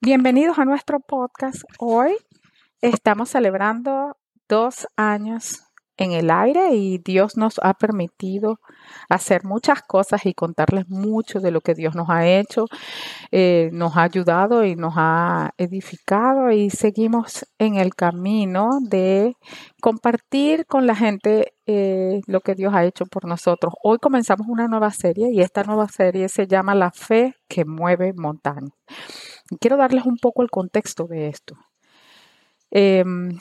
Bienvenidos 0.00 0.60
a 0.60 0.64
nuestro 0.64 1.00
podcast. 1.00 1.64
Hoy 1.80 2.12
estamos 2.80 3.30
celebrando 3.30 4.16
dos 4.48 4.86
años 4.96 5.64
en 5.96 6.12
el 6.12 6.30
aire 6.30 6.76
y 6.76 6.98
Dios 6.98 7.36
nos 7.36 7.58
ha 7.64 7.74
permitido 7.74 8.60
hacer 9.08 9.42
muchas 9.42 9.82
cosas 9.82 10.24
y 10.24 10.34
contarles 10.34 10.88
mucho 10.88 11.40
de 11.40 11.50
lo 11.50 11.60
que 11.60 11.74
Dios 11.74 11.96
nos 11.96 12.08
ha 12.10 12.28
hecho, 12.28 12.66
eh, 13.32 13.70
nos 13.72 13.96
ha 13.96 14.04
ayudado 14.04 14.64
y 14.64 14.76
nos 14.76 14.94
ha 14.96 15.50
edificado 15.58 16.52
y 16.52 16.70
seguimos 16.70 17.44
en 17.58 17.74
el 17.74 17.96
camino 17.96 18.78
de 18.80 19.34
compartir 19.80 20.64
con 20.66 20.86
la 20.86 20.94
gente 20.94 21.54
eh, 21.66 22.20
lo 22.28 22.40
que 22.40 22.54
Dios 22.54 22.72
ha 22.72 22.84
hecho 22.84 23.04
por 23.06 23.24
nosotros. 23.24 23.74
Hoy 23.82 23.98
comenzamos 23.98 24.46
una 24.48 24.68
nueva 24.68 24.92
serie 24.92 25.30
y 25.32 25.40
esta 25.40 25.64
nueva 25.64 25.88
serie 25.88 26.28
se 26.28 26.46
llama 26.46 26.76
La 26.76 26.92
fe 26.92 27.34
que 27.48 27.64
mueve 27.64 28.12
montañas. 28.16 28.70
Quiero 29.60 29.76
darles 29.76 30.04
un 30.04 30.18
poco 30.18 30.42
el 30.42 30.50
contexto 30.50 31.06
de 31.06 31.28
esto. 31.28 31.56
Em, 32.70 33.38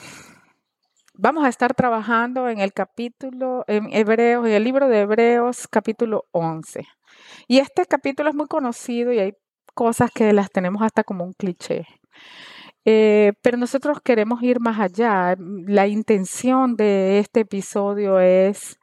Vamos 1.19 1.43
a 1.45 1.49
estar 1.49 1.73
trabajando 1.73 2.47
en 2.47 2.59
el 2.59 2.73
capítulo, 2.73 3.63
en 3.65 3.91
Hebreos, 3.91 4.45
en 4.45 4.53
el 4.53 4.63
libro 4.63 4.87
de 4.87 4.99
Hebreos, 4.99 5.67
capítulo 5.67 6.25
11. 6.29 6.85
Y 7.47 7.57
este 7.57 7.87
capítulo 7.87 8.29
es 8.29 8.35
muy 8.35 8.45
conocido 8.45 9.11
y 9.11 9.17
hay 9.17 9.33
cosas 9.73 10.11
que 10.11 10.31
las 10.31 10.51
tenemos 10.51 10.83
hasta 10.83 11.03
como 11.03 11.23
un 11.23 11.33
cliché. 11.33 11.87
Eh, 12.85 13.33
pero 13.41 13.57
nosotros 13.57 13.97
queremos 14.03 14.43
ir 14.43 14.59
más 14.59 14.79
allá. 14.79 15.35
La 15.39 15.87
intención 15.87 16.75
de 16.75 17.17
este 17.17 17.39
episodio 17.39 18.19
es 18.19 18.77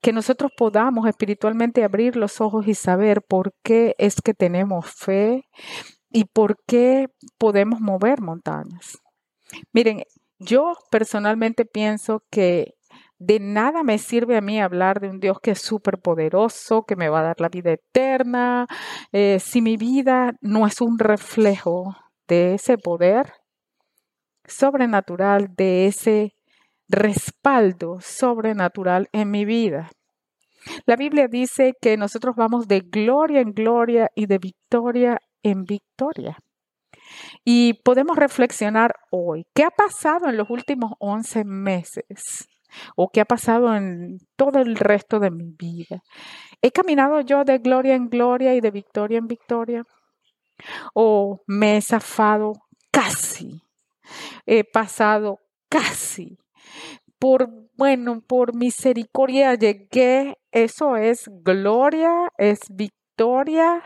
que 0.00 0.12
nosotros 0.12 0.52
podamos 0.56 1.08
espiritualmente 1.08 1.82
abrir 1.82 2.14
los 2.14 2.40
ojos 2.40 2.68
y 2.68 2.74
saber 2.74 3.22
por 3.22 3.54
qué 3.64 3.96
es 3.98 4.20
que 4.22 4.34
tenemos 4.34 4.86
fe 4.86 5.48
y 6.10 6.24
por 6.24 6.56
qué 6.66 7.08
podemos 7.38 7.80
mover 7.80 8.20
montañas. 8.20 8.98
Miren, 9.72 10.02
yo 10.38 10.74
personalmente 10.90 11.64
pienso 11.64 12.22
que 12.30 12.74
de 13.18 13.40
nada 13.40 13.82
me 13.82 13.98
sirve 13.98 14.36
a 14.36 14.42
mí 14.42 14.60
hablar 14.60 15.00
de 15.00 15.08
un 15.08 15.20
Dios 15.20 15.38
que 15.42 15.52
es 15.52 15.60
súper 15.60 15.98
poderoso, 15.98 16.82
que 16.82 16.96
me 16.96 17.08
va 17.08 17.20
a 17.20 17.24
dar 17.24 17.40
la 17.40 17.48
vida 17.48 17.72
eterna, 17.72 18.66
eh, 19.12 19.38
si 19.40 19.62
mi 19.62 19.76
vida 19.76 20.32
no 20.42 20.66
es 20.66 20.80
un 20.80 20.98
reflejo 20.98 21.96
de 22.28 22.54
ese 22.54 22.76
poder 22.76 23.32
sobrenatural, 24.44 25.48
de 25.56 25.86
ese 25.86 26.34
respaldo 26.88 27.98
sobrenatural 28.00 29.08
en 29.12 29.30
mi 29.30 29.44
vida. 29.44 29.90
La 30.84 30.96
Biblia 30.96 31.28
dice 31.28 31.74
que 31.80 31.96
nosotros 31.96 32.34
vamos 32.36 32.66
de 32.66 32.80
gloria 32.80 33.40
en 33.40 33.52
gloria 33.52 34.10
y 34.14 34.26
de 34.26 34.38
victoria 34.38 35.20
en 35.46 35.64
victoria. 35.64 36.38
Y 37.44 37.74
podemos 37.84 38.16
reflexionar 38.16 38.96
hoy, 39.10 39.46
¿qué 39.54 39.62
ha 39.62 39.70
pasado 39.70 40.28
en 40.28 40.36
los 40.36 40.50
últimos 40.50 40.94
11 40.98 41.44
meses? 41.44 42.48
¿O 42.96 43.08
qué 43.08 43.20
ha 43.20 43.24
pasado 43.24 43.74
en 43.74 44.18
todo 44.34 44.58
el 44.58 44.74
resto 44.74 45.20
de 45.20 45.30
mi 45.30 45.52
vida? 45.56 46.02
¿He 46.60 46.72
caminado 46.72 47.20
yo 47.20 47.44
de 47.44 47.58
gloria 47.58 47.94
en 47.94 48.08
gloria 48.08 48.54
y 48.54 48.60
de 48.60 48.72
victoria 48.72 49.18
en 49.18 49.28
victoria? 49.28 49.84
¿O 50.94 51.40
me 51.46 51.76
he 51.76 51.80
zafado 51.80 52.54
casi? 52.90 53.62
He 54.46 54.64
pasado 54.64 55.38
casi. 55.68 56.38
Por, 57.20 57.48
bueno, 57.76 58.20
por 58.20 58.54
misericordia 58.54 59.54
llegué. 59.54 60.36
Eso 60.50 60.96
es 60.96 61.30
gloria, 61.44 62.32
es 62.36 62.58
victoria 62.68 63.82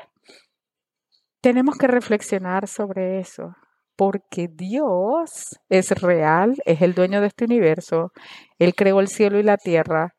tenemos 1.40 1.76
que 1.76 1.86
reflexionar 1.86 2.68
sobre 2.68 3.20
eso, 3.20 3.54
porque 3.96 4.48
Dios 4.48 5.58
es 5.68 5.90
real, 6.00 6.56
es 6.64 6.82
el 6.82 6.94
dueño 6.94 7.20
de 7.20 7.28
este 7.28 7.44
universo, 7.44 8.12
Él 8.58 8.74
creó 8.74 9.00
el 9.00 9.08
cielo 9.08 9.38
y 9.38 9.42
la 9.42 9.56
tierra, 9.56 10.14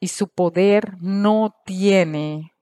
y 0.00 0.08
su 0.08 0.28
poder 0.28 0.94
no 1.00 1.54
tiene 1.64 2.52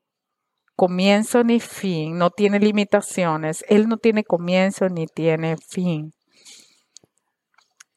comienzo 0.76 1.44
ni 1.44 1.60
fin, 1.60 2.18
no 2.18 2.30
tiene 2.30 2.58
limitaciones, 2.58 3.64
Él 3.68 3.88
no 3.88 3.96
tiene 3.96 4.24
comienzo 4.24 4.88
ni 4.88 5.06
tiene 5.06 5.56
fin. 5.56 6.12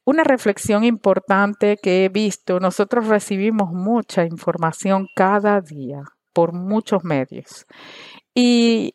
Una 0.06 0.24
reflexión 0.24 0.84
importante 0.86 1.76
que 1.82 2.06
he 2.06 2.10
visto, 2.10 2.60
nosotros 2.60 3.08
recibimos 3.08 3.72
mucha 3.72 4.24
información 4.24 5.08
cada 5.16 5.60
día 5.60 6.04
por 6.34 6.54
muchos 6.54 7.04
medios. 7.04 7.66
Y 8.34 8.94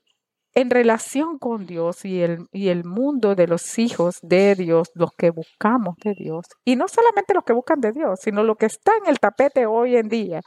en 0.55 0.71
relación 0.71 1.39
con 1.39 1.67
Dios 1.67 2.05
y 2.05 2.23
el, 2.23 2.47
y 2.53 2.69
el 2.69 2.85
mundo 2.85 3.35
de 3.35 3.47
los 3.47 3.79
hijos 3.79 4.19
de 4.23 4.55
Dios, 4.55 4.91
los 4.95 5.13
que 5.13 5.31
buscamos 5.31 5.97
de 6.05 6.15
Dios, 6.15 6.47
y 6.65 6.77
no 6.77 6.89
solamente 6.89 7.35
los 7.35 7.45
que 7.45 7.53
buscan 7.53 7.81
de 7.81 7.93
Dios, 7.93 8.21
sino 8.23 8.43
lo 8.43 8.57
que 8.57 8.67
está 8.67 8.93
en 9.03 9.09
el 9.11 9.19
tapete 9.19 9.67
hoy 9.67 9.97
en 9.97 10.09
día. 10.09 10.41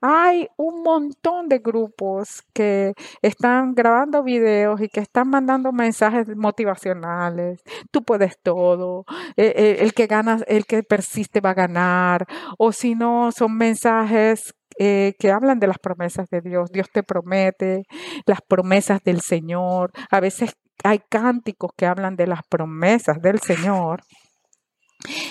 Hay 0.00 0.48
un 0.56 0.82
montón 0.82 1.48
de 1.48 1.58
grupos 1.58 2.42
que 2.52 2.94
están 3.22 3.74
grabando 3.74 4.22
videos 4.22 4.80
y 4.80 4.88
que 4.88 5.00
están 5.00 5.28
mandando 5.28 5.72
mensajes 5.72 6.28
motivacionales. 6.36 7.62
Tú 7.90 8.02
puedes 8.04 8.40
todo. 8.40 9.04
Eh, 9.36 9.52
eh, 9.56 9.76
el 9.80 9.92
que 9.92 10.06
gana, 10.06 10.40
el 10.46 10.64
que 10.66 10.82
persiste 10.82 11.40
va 11.40 11.50
a 11.50 11.54
ganar. 11.54 12.26
O 12.58 12.72
si 12.72 12.94
no, 12.94 13.32
son 13.32 13.56
mensajes 13.56 14.54
eh, 14.82 15.14
que 15.18 15.30
hablan 15.30 15.60
de 15.60 15.66
las 15.66 15.78
promesas 15.78 16.30
de 16.30 16.40
Dios. 16.40 16.72
Dios 16.72 16.88
te 16.90 17.02
promete 17.02 17.82
las 18.24 18.40
promesas 18.40 19.02
del 19.04 19.20
Señor. 19.20 19.92
A 20.10 20.20
veces 20.20 20.56
hay 20.82 21.00
cánticos 21.00 21.72
que 21.76 21.84
hablan 21.84 22.16
de 22.16 22.26
las 22.26 22.40
promesas 22.48 23.20
del 23.20 23.40
Señor. 23.40 24.00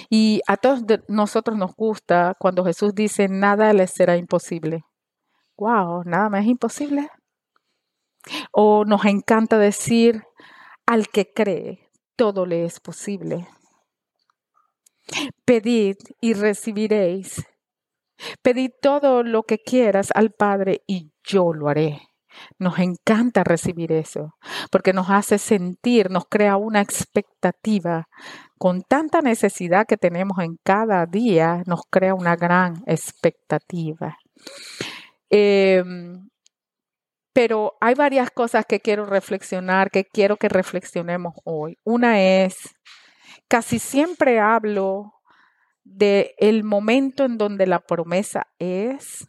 Y 0.07 0.41
a 0.45 0.55
todos 0.55 0.83
nosotros 1.07 1.57
nos 1.57 1.75
gusta 1.75 2.35
cuando 2.37 2.63
Jesús 2.63 2.93
dice, 2.93 3.27
nada 3.27 3.73
les 3.73 3.89
será 3.89 4.17
imposible. 4.17 4.83
Wow, 5.57 6.03
nada 6.05 6.29
más 6.29 6.41
es 6.41 6.51
imposible. 6.51 7.09
O 8.51 8.85
nos 8.85 9.03
encanta 9.05 9.57
decir, 9.57 10.21
al 10.85 11.07
que 11.07 11.33
cree, 11.33 11.89
todo 12.15 12.45
le 12.45 12.65
es 12.65 12.79
posible. 12.79 13.47
Pedid 15.43 15.95
y 16.21 16.33
recibiréis. 16.33 17.48
Pedid 18.41 18.71
todo 18.81 19.23
lo 19.23 19.43
que 19.43 19.59
quieras 19.59 20.09
al 20.13 20.31
Padre 20.31 20.83
y 20.87 21.11
yo 21.23 21.53
lo 21.53 21.69
haré. 21.69 22.01
Nos 22.57 22.79
encanta 22.79 23.43
recibir 23.43 23.91
eso, 23.91 24.35
porque 24.71 24.93
nos 24.93 25.09
hace 25.09 25.37
sentir, 25.37 26.09
nos 26.09 26.25
crea 26.29 26.57
una 26.57 26.81
expectativa. 26.81 28.07
Con 28.57 28.81
tanta 28.81 29.21
necesidad 29.21 29.85
que 29.87 29.97
tenemos 29.97 30.39
en 30.39 30.57
cada 30.63 31.05
día, 31.05 31.63
nos 31.65 31.81
crea 31.89 32.13
una 32.13 32.35
gran 32.35 32.83
expectativa. 32.85 34.17
Em, 35.29 36.29
pero 37.33 37.73
hay 37.79 37.95
varias 37.95 38.31
cosas 38.31 38.65
que 38.67 38.79
quiero 38.79 39.05
reflexionar, 39.05 39.91
que 39.91 40.05
quiero 40.05 40.37
que 40.37 40.49
reflexionemos 40.49 41.35
hoy. 41.45 41.77
Una 41.83 42.21
es, 42.21 42.75
casi 43.47 43.79
siempre 43.79 44.39
hablo 44.39 45.18
de 45.89 46.35
el 46.37 46.63
momento 46.63 47.25
en 47.25 47.37
donde 47.37 47.67
la 47.67 47.79
promesa 47.79 48.47
es, 48.59 49.27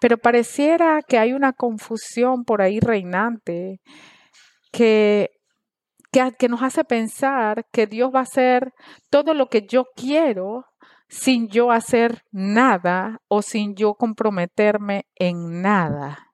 pero 0.00 0.18
pareciera 0.18 1.02
que 1.06 1.18
hay 1.18 1.32
una 1.32 1.52
confusión 1.52 2.44
por 2.44 2.62
ahí 2.62 2.80
reinante 2.80 3.80
que, 4.72 5.30
que, 6.10 6.32
que 6.38 6.48
nos 6.48 6.62
hace 6.62 6.84
pensar 6.84 7.66
que 7.72 7.86
Dios 7.86 8.10
va 8.14 8.20
a 8.20 8.22
hacer 8.22 8.72
todo 9.10 9.34
lo 9.34 9.48
que 9.48 9.66
yo 9.66 9.86
quiero 9.94 10.64
sin 11.08 11.48
yo 11.48 11.70
hacer 11.70 12.22
nada 12.32 13.20
o 13.28 13.40
sin 13.42 13.74
yo 13.74 13.94
comprometerme 13.94 15.06
en 15.14 15.62
nada. 15.62 16.27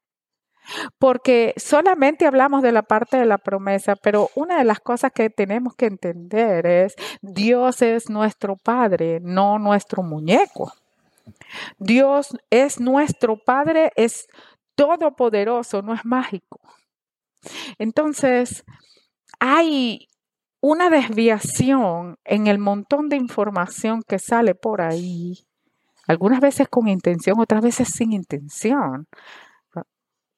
Porque 0.99 1.55
solamente 1.57 2.27
hablamos 2.27 2.63
de 2.63 2.73
la 2.73 2.83
parte 2.83 3.17
de 3.17 3.27
la 3.27 3.39
promesa, 3.39 3.97
pero 3.97 4.31
una 4.35 4.59
de 4.59 4.65
las 4.65 4.81
cosas 4.81 5.13
que 5.13 5.31
tenemos 5.31 5.75
que 5.75 5.87
entender 5.87 6.67
es, 6.67 6.95
Dios 7.21 7.83
es 7.83 8.09
nuestro 8.09 8.57
Padre, 8.57 9.21
no 9.23 9.59
nuestro 9.59 10.03
muñeco. 10.03 10.73
Dios 11.79 12.37
es 12.51 12.81
nuestro 12.81 13.37
Padre, 13.37 13.93
es 13.97 14.27
todopoderoso, 14.75 15.83
no 15.83 15.95
es 15.95 16.05
mágico. 16.05 16.61
Entonces, 17.79 18.65
hay 19.39 20.09
una 20.61 20.89
desviación 20.89 22.17
en 22.25 22.47
el 22.47 22.59
montón 22.59 23.09
de 23.09 23.17
información 23.17 24.03
que 24.03 24.19
sale 24.19 24.55
por 24.55 24.81
ahí, 24.81 25.45
algunas 26.07 26.41
veces 26.41 26.69
con 26.69 26.89
intención, 26.89 27.39
otras 27.39 27.63
veces 27.63 27.89
sin 27.89 28.13
intención. 28.13 29.07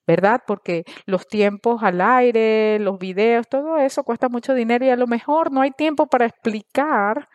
¿Verdad? 0.06 0.40
Porque 0.46 0.84
los 1.06 1.26
tiempos 1.26 1.82
al 1.82 2.00
aire, 2.00 2.78
los 2.78 2.98
videos, 2.98 3.48
todo 3.48 3.78
eso 3.78 4.04
cuesta 4.04 4.28
mucho 4.28 4.54
dinero 4.54 4.84
y 4.84 4.90
a 4.90 4.96
lo 4.96 5.06
mejor 5.06 5.52
no 5.52 5.60
hay 5.62 5.70
tiempo 5.70 6.06
para 6.06 6.26
explicar 6.26 7.28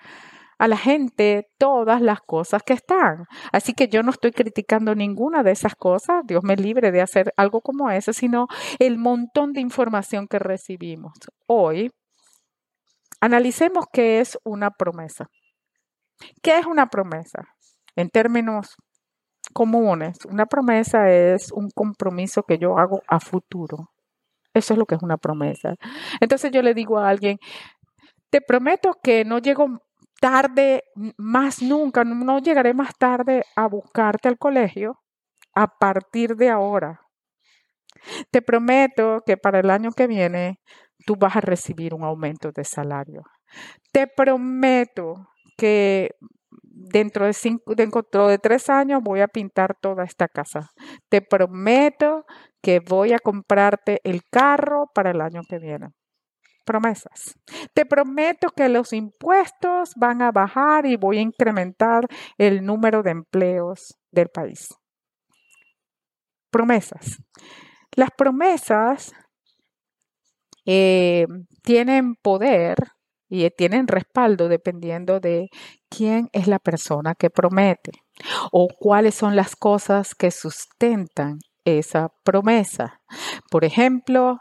a 0.61 0.67
la 0.67 0.77
gente 0.77 1.47
todas 1.57 2.01
las 2.01 2.21
cosas 2.21 2.61
que 2.61 2.73
están. 2.73 3.25
Así 3.51 3.73
que 3.73 3.87
yo 3.87 4.03
no 4.03 4.11
estoy 4.11 4.31
criticando 4.31 4.93
ninguna 4.93 5.41
de 5.41 5.51
esas 5.51 5.75
cosas, 5.75 6.21
Dios 6.27 6.43
me 6.43 6.55
libre 6.55 6.91
de 6.91 7.01
hacer 7.01 7.33
algo 7.35 7.61
como 7.61 7.89
eso, 7.89 8.13
sino 8.13 8.47
el 8.77 8.99
montón 8.99 9.53
de 9.53 9.61
información 9.61 10.27
que 10.27 10.37
recibimos. 10.37 11.13
Hoy, 11.47 11.89
analicemos 13.19 13.85
qué 13.91 14.19
es 14.19 14.37
una 14.43 14.69
promesa. 14.69 15.25
¿Qué 16.43 16.59
es 16.59 16.67
una 16.67 16.87
promesa? 16.87 17.43
En 17.95 18.09
términos 18.09 18.75
comunes, 19.51 20.17
una 20.25 20.45
promesa 20.45 21.09
es 21.09 21.51
un 21.51 21.69
compromiso 21.69 22.43
que 22.43 22.57
yo 22.57 22.77
hago 22.77 23.01
a 23.07 23.19
futuro. 23.19 23.89
Eso 24.53 24.73
es 24.73 24.77
lo 24.77 24.85
que 24.85 24.95
es 24.95 25.01
una 25.01 25.17
promesa. 25.17 25.75
Entonces 26.19 26.51
yo 26.51 26.61
le 26.61 26.73
digo 26.73 26.99
a 26.99 27.09
alguien, 27.09 27.37
te 28.29 28.41
prometo 28.41 28.93
que 29.01 29.23
no 29.25 29.39
llego 29.39 29.67
tarde, 30.19 30.83
más 31.17 31.61
nunca, 31.61 32.03
no, 32.03 32.39
llegaré 32.39 32.73
más 32.73 32.95
tarde 32.97 33.43
a 33.55 33.67
buscarte 33.67 34.27
al 34.27 34.37
colegio 34.37 34.99
a 35.53 35.67
partir 35.67 36.35
de 36.35 36.49
ahora. 36.49 37.01
Te 38.31 38.41
prometo 38.41 39.21
que 39.25 39.37
para 39.37 39.59
el 39.59 39.69
año 39.69 39.91
que 39.91 40.07
viene 40.07 40.59
tú 41.05 41.15
vas 41.15 41.35
a 41.35 41.41
recibir 41.41 41.93
un 41.93 42.03
aumento 42.03 42.51
de 42.51 42.63
salario. 42.63 43.23
Te 43.91 44.07
prometo 44.07 45.27
que 45.57 46.11
dentro 46.61 47.25
de, 47.25 47.33
cinco, 47.33 47.75
dentro 47.75 48.27
de 48.27 48.37
tres 48.37 48.69
años 48.69 49.01
voy 49.03 49.21
a 49.21 49.27
pintar 49.27 49.75
toda 49.79 50.03
esta 50.03 50.27
casa. 50.27 50.69
Te 51.09 51.21
prometo 51.21 52.25
que 52.61 52.79
voy 52.79 53.13
a 53.13 53.19
comprarte 53.19 53.99
el 54.03 54.23
carro 54.29 54.89
para 54.93 55.11
el 55.11 55.21
año 55.21 55.41
que 55.47 55.59
viene. 55.59 55.89
Promesas. 56.65 57.35
Te 57.73 57.85
prometo 57.85 58.49
que 58.49 58.69
los 58.69 58.93
impuestos 58.93 59.93
van 59.95 60.21
a 60.21 60.31
bajar 60.31 60.85
y 60.85 60.95
voy 60.95 61.17
a 61.17 61.21
incrementar 61.21 62.05
el 62.37 62.63
número 62.63 63.01
de 63.01 63.11
empleos 63.11 63.97
del 64.11 64.29
país. 64.29 64.69
Promesas. 66.51 67.17
Las 67.95 68.09
promesas 68.15 69.11
eh, 70.65 71.25
tienen 71.63 72.15
poder 72.15 72.77
y 73.31 73.49
tienen 73.51 73.87
respaldo 73.87 74.49
dependiendo 74.49 75.21
de 75.21 75.47
quién 75.89 76.27
es 76.33 76.47
la 76.47 76.59
persona 76.59 77.15
que 77.15 77.29
promete 77.29 77.91
o 78.51 78.67
cuáles 78.67 79.15
son 79.15 79.37
las 79.37 79.55
cosas 79.55 80.13
que 80.13 80.31
sustentan 80.31 81.39
esa 81.63 82.09
promesa. 82.23 82.99
Por 83.49 83.63
ejemplo, 83.63 84.39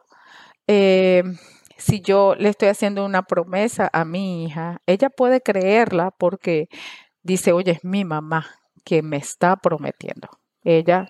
eh, 0.67 1.23
si 1.79 2.01
yo 2.01 2.35
le 2.35 2.49
estoy 2.49 2.69
haciendo 2.69 3.05
una 3.05 3.23
promesa 3.23 3.89
a 3.93 4.05
mi 4.05 4.45
hija, 4.45 4.79
ella 4.87 5.09
puede 5.09 5.41
creerla 5.41 6.11
porque 6.11 6.67
dice, 7.23 7.53
oye, 7.53 7.71
es 7.71 7.85
mi 7.85 8.05
mamá 8.05 8.47
que 8.85 9.03
me 9.03 9.19
está 9.19 9.55
prometiendo. 9.55 10.29
Ella 10.65 11.07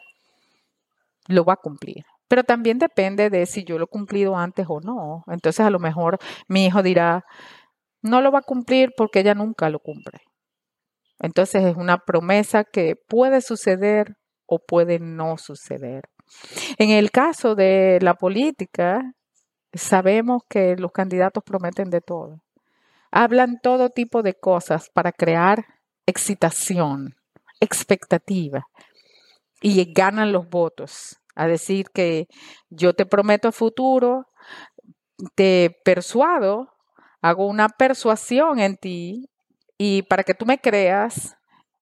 lo 1.29 1.44
va 1.47 1.55
a 1.55 1.56
cumplir. 1.56 2.05
Pero 2.29 2.44
también 2.44 2.79
depende 2.79 3.31
de 3.31 3.47
si 3.47 3.65
yo 3.65 3.79
lo 3.79 3.87
he 3.87 3.88
cumplido 3.88 4.37
antes 4.37 4.67
o 4.69 4.81
no. 4.81 5.25
Entonces 5.29 5.65
a 5.65 5.71
lo 5.71 5.79
mejor 5.79 6.19
mi 6.47 6.67
hijo 6.67 6.82
dirá, 6.82 7.25
no 8.02 8.20
lo 8.20 8.32
va 8.32 8.41
a 8.41 8.43
cumplir 8.43 8.93
porque 8.97 9.20
ella 9.20 9.35
nunca 9.35 9.69
lo 9.70 9.79
cumple. 9.79 10.20
Entonces 11.19 11.64
es 11.64 11.76
una 11.76 11.99
promesa 11.99 12.64
que 12.64 12.97
puede 12.97 13.41
suceder 13.43 14.17
o 14.47 14.58
puede 14.58 14.99
no 14.99 15.37
suceder. 15.37 16.05
En 16.79 16.91
el 16.91 17.11
caso 17.11 17.55
de 17.55 17.99
la 18.00 18.14
política, 18.14 19.12
sabemos 19.73 20.43
que 20.49 20.76
los 20.76 20.93
candidatos 20.93 21.44
prometen 21.44 21.91
de 21.91 22.00
todo. 22.00 22.41
Hablan 23.11 23.58
todo 23.62 23.91
tipo 23.91 24.23
de 24.23 24.35
cosas 24.35 24.88
para 24.93 25.12
crear 25.12 25.67
excitación, 26.06 27.17
expectativa 27.61 28.67
y 29.61 29.93
ganan 29.93 30.32
los 30.32 30.49
votos 30.49 31.19
a 31.35 31.46
decir 31.46 31.87
que 31.93 32.26
yo 32.70 32.94
te 32.94 33.06
prometo 33.06 33.53
futuro, 33.53 34.26
te 35.35 35.76
persuado, 35.85 36.69
hago 37.20 37.46
una 37.46 37.69
persuasión 37.69 38.58
en 38.58 38.76
ti 38.76 39.28
y 39.78 40.02
para 40.02 40.25
que 40.25 40.34
tú 40.34 40.46
me 40.46 40.58
creas 40.58 41.37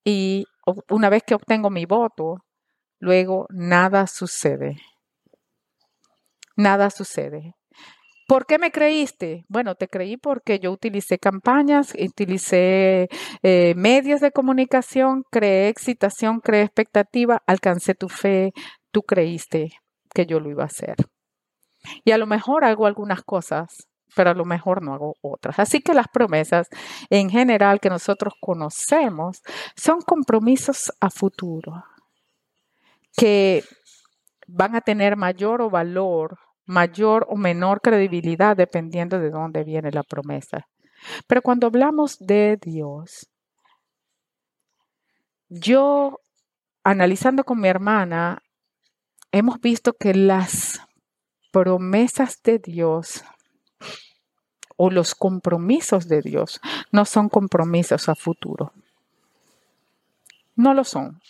y 0.05 0.47
una 0.89 1.11
vez 1.11 1.23
que 1.25 1.35
obtengo 1.35 1.71
mi 1.71 1.87
voto, 1.87 2.45
luego 2.99 3.47
nada 3.51 4.07
sucede. 4.07 4.77
Nada 6.57 6.91
sucede. 6.91 7.55
¿Por 8.27 8.45
qué 8.45 8.59
me 8.59 8.71
creíste? 8.71 9.47
Bueno, 9.49 9.75
te 9.75 9.89
creí 9.89 10.19
porque 10.19 10.59
yo 10.59 10.71
utilicé 10.71 11.19
campañas, 11.19 11.95
utilicé 11.99 13.09
eh, 13.43 13.73
medios 13.75 14.21
de 14.21 14.33
comunicación, 14.33 15.25
creé 15.31 15.69
excitación, 15.69 16.41
creé 16.41 16.63
expectativa, 16.65 17.43
alcancé 17.47 17.95
tu 17.95 18.11
fe, 18.11 18.53
tú 18.91 19.03
creíste 19.03 19.71
que 20.13 20.27
yo 20.27 20.41
lo 20.41 20.51
iba 20.51 20.65
a 20.65 20.67
hacer. 20.67 20.97
Y 22.05 22.11
a 22.11 22.19
lo 22.19 22.27
mejor 22.27 22.67
hago 22.67 22.85
algunas 22.85 23.23
cosas, 23.23 23.88
pero 24.15 24.31
a 24.31 24.35
lo 24.35 24.45
mejor 24.45 24.83
no 24.83 24.95
hago 24.95 25.15
otras. 25.21 25.59
Así 25.59 25.81
que 25.81 25.95
las 25.95 26.09
promesas 26.09 26.69
en 27.11 27.31
general 27.31 27.81
que 27.81 27.91
nosotros 27.91 28.35
conocemos 28.41 29.43
son 29.77 30.01
compromisos 30.03 30.93
a 31.01 31.11
futuro 31.11 31.85
que 33.17 33.65
van 34.47 34.77
a 34.77 34.81
tener 34.81 35.17
mayor 35.17 35.61
o 35.61 35.71
valor, 35.71 36.39
mayor 36.65 37.27
o 37.29 37.37
menor 37.37 37.81
credibilidad 37.81 38.57
dependiendo 38.57 39.19
de 39.19 39.31
dónde 39.31 39.65
viene 39.65 39.91
la 39.91 40.03
promesa. 40.03 40.69
Pero 41.27 41.43
cuando 41.43 41.67
hablamos 41.67 42.19
de 42.19 42.59
Dios, 42.61 43.29
yo 45.49 46.21
analizando 46.85 47.45
con 47.45 47.61
mi 47.61 47.69
hermana, 47.69 48.43
hemos 49.33 49.61
visto 49.61 49.93
que 49.95 50.15
las 50.15 50.81
promesas 51.53 52.41
de 52.43 52.59
Dios 52.59 53.25
o 54.77 54.91
los 54.91 55.15
compromisos 55.15 56.09
de 56.09 56.23
Dios 56.23 56.61
no 56.93 57.05
son 57.05 57.29
compromisos 57.29 58.09
a 58.09 58.15
futuro. 58.15 58.73
No 60.55 60.73
lo 60.73 60.85
son. 60.85 61.21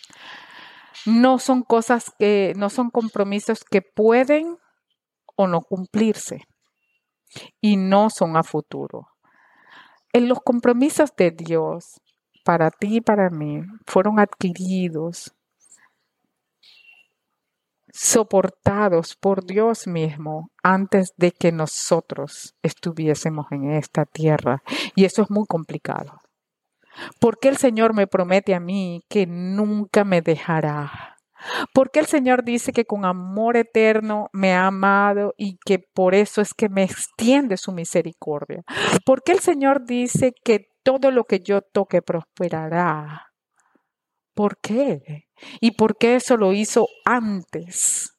No 1.05 1.39
son 1.39 1.63
cosas 1.63 2.13
que, 2.17 2.53
no 2.55 2.69
son 2.69 2.91
compromisos 2.91 3.63
que 3.63 3.81
pueden 3.81 4.57
o 5.35 5.47
no 5.47 5.61
cumplirse. 5.61 6.47
Y 7.59 7.77
no 7.77 8.09
son 8.09 8.37
a 8.37 8.43
futuro. 8.43 9.07
En 10.13 10.27
los 10.27 10.39
compromisos 10.41 11.15
de 11.15 11.31
Dios 11.31 12.01
para 12.43 12.71
ti 12.71 12.97
y 12.97 13.01
para 13.01 13.29
mí 13.29 13.61
fueron 13.85 14.19
adquiridos 14.19 15.33
soportados 17.93 19.15
por 19.15 19.45
Dios 19.45 19.87
mismo 19.87 20.49
antes 20.63 21.13
de 21.17 21.31
que 21.31 21.51
nosotros 21.51 22.55
estuviésemos 22.63 23.47
en 23.51 23.71
esta 23.71 24.05
tierra. 24.05 24.61
Y 24.95 25.05
eso 25.05 25.21
es 25.21 25.29
muy 25.29 25.45
complicado. 25.47 26.19
Porque 27.19 27.49
el 27.49 27.57
Señor 27.57 27.93
me 27.93 28.07
promete 28.07 28.55
a 28.55 28.59
mí 28.59 29.01
que 29.09 29.25
nunca 29.27 30.03
me 30.03 30.21
dejará. 30.21 31.17
Porque 31.73 31.99
el 31.99 32.05
Señor 32.05 32.43
dice 32.43 32.73
que 32.73 32.85
con 32.85 33.05
amor 33.05 33.55
eterno 33.55 34.27
me 34.33 34.53
ha 34.53 34.67
amado 34.67 35.33
y 35.37 35.57
que 35.65 35.79
por 35.79 36.13
eso 36.13 36.41
es 36.41 36.53
que 36.53 36.67
me 36.69 36.83
extiende 36.83 37.55
su 37.57 37.71
misericordia. 37.71 38.63
Porque 39.05 39.31
el 39.31 39.39
Señor 39.39 39.85
dice 39.85 40.33
que 40.43 40.67
todo 40.83 41.11
lo 41.11 41.23
que 41.23 41.39
yo 41.39 41.61
toque 41.61 42.01
prosperará. 42.01 43.28
¿Por 44.33 44.59
qué? 44.59 45.27
¿Y 45.59 45.71
por 45.71 45.97
qué 45.97 46.15
eso 46.15 46.37
lo 46.37 46.53
hizo 46.53 46.87
antes 47.05 48.15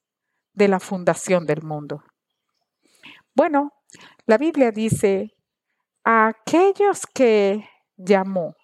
de 0.53 0.69
la 0.69 0.81
fundación 0.81 1.47
del 1.47 1.63
mundo? 1.63 2.03
Bueno, 3.35 3.73
la 4.27 4.39
Biblia 4.39 4.71
dice, 4.71 5.35
a 6.05 6.29
aquellos 6.29 7.07
que 7.07 7.69
llamó, 7.97 8.55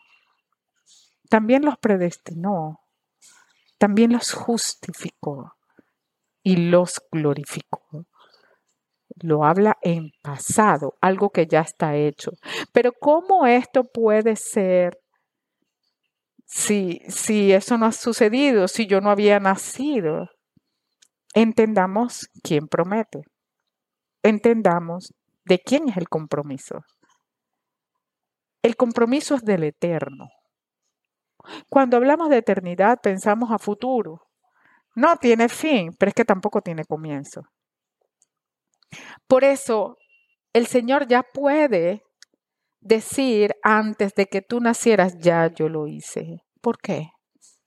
también 1.29 1.65
los 1.65 1.79
predestinó, 1.79 2.81
también 3.79 4.13
los 4.13 4.33
justificó 4.33 5.55
y 6.43 6.57
los 6.57 7.03
glorificó. 7.11 8.07
Lo 9.23 9.45
habla 9.45 9.79
en 9.83 10.13
pasado, 10.23 10.95
algo 11.01 11.31
que 11.31 11.47
ya 11.47 11.61
está 11.61 11.97
hecho. 11.97 12.33
Pero 12.73 12.93
¿cómo 12.93 13.47
esto 13.47 13.85
puede 13.85 14.37
ser 14.37 14.99
si, 16.47 17.03
si 17.09 17.53
eso 17.53 17.77
no 17.77 17.87
ha 17.87 17.93
sucedido, 17.93 18.69
si 18.69 18.87
yo 18.87 19.01
no 19.01 19.11
había 19.11 19.41
nacido, 19.41 20.31
entendamos 21.35 22.29
quién 22.43 22.69
promete. 22.69 23.23
Entendamos 24.23 25.13
de 25.45 25.59
quién 25.59 25.89
es 25.89 25.97
el 25.97 26.09
compromiso. 26.09 26.85
El 28.63 28.77
compromiso 28.77 29.35
es 29.35 29.43
del 29.43 29.65
eterno. 29.65 30.29
Cuando 31.69 31.97
hablamos 31.97 32.31
de 32.31 32.39
eternidad 32.39 33.01
pensamos 33.03 33.51
a 33.51 33.59
futuro. 33.59 34.23
No 34.95 35.17
tiene 35.17 35.49
fin, 35.49 35.95
pero 35.99 36.09
es 36.09 36.15
que 36.15 36.25
tampoco 36.25 36.63
tiene 36.63 36.85
comienzo. 36.85 37.43
Por 39.27 39.45
eso, 39.45 39.99
el 40.53 40.67
Señor 40.67 41.07
ya 41.07 41.23
puede 41.23 42.03
decir 42.87 43.57
antes 43.63 44.15
de 44.15 44.27
que 44.27 44.43
tú 44.43 44.61
nacieras, 44.61 45.19
ya 45.19 45.53
yo 45.53 45.69
lo 45.69 45.87
hice. 45.87 46.43
¿Por 46.61 46.79
qué? 46.79 47.11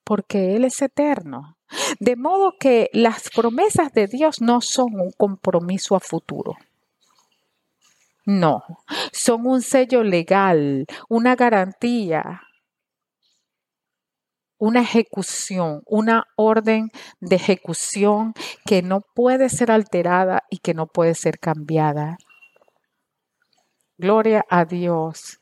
Porque 0.04 0.56
Él 0.56 0.66
es 0.66 0.82
eterno. 0.82 1.58
De 2.00 2.16
modo 2.16 2.54
que 2.60 2.90
las 2.94 3.30
promesas 3.30 3.94
de 3.94 4.08
Dios 4.08 4.42
no 4.42 4.62
son 4.62 5.00
un 5.00 5.12
compromiso 5.12 5.96
a 5.96 6.00
futuro. 6.00 6.56
No, 8.26 8.64
son 9.12 9.48
un 9.48 9.62
sello 9.62 10.04
legal, 10.04 10.86
una 11.10 11.36
garantía, 11.36 12.42
una 14.60 14.82
ejecución, 14.82 15.82
una 15.86 16.26
orden 16.36 16.92
de 17.22 17.38
ejecución 17.38 18.34
que 18.66 18.82
no 18.82 19.02
puede 19.16 19.50
ser 19.50 19.72
alterada 19.72 20.44
y 20.50 20.58
que 20.58 20.74
no 20.74 20.86
puede 20.86 21.16
ser 21.16 21.40
cambiada. 21.40 22.18
Gloria 24.00 24.46
a 24.50 24.64
Dios. 24.64 25.40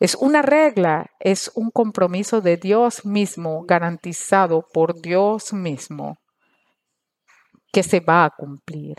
Es 0.00 0.14
una 0.14 0.40
regla, 0.40 1.10
es 1.20 1.52
un 1.54 1.70
compromiso 1.70 2.40
de 2.40 2.56
Dios 2.56 3.04
mismo, 3.04 3.66
garantizado 3.66 4.66
por 4.72 4.98
Dios 5.02 5.52
mismo, 5.52 6.18
que 7.70 7.82
se 7.82 8.00
va 8.00 8.24
a 8.24 8.30
cumplir. 8.30 8.96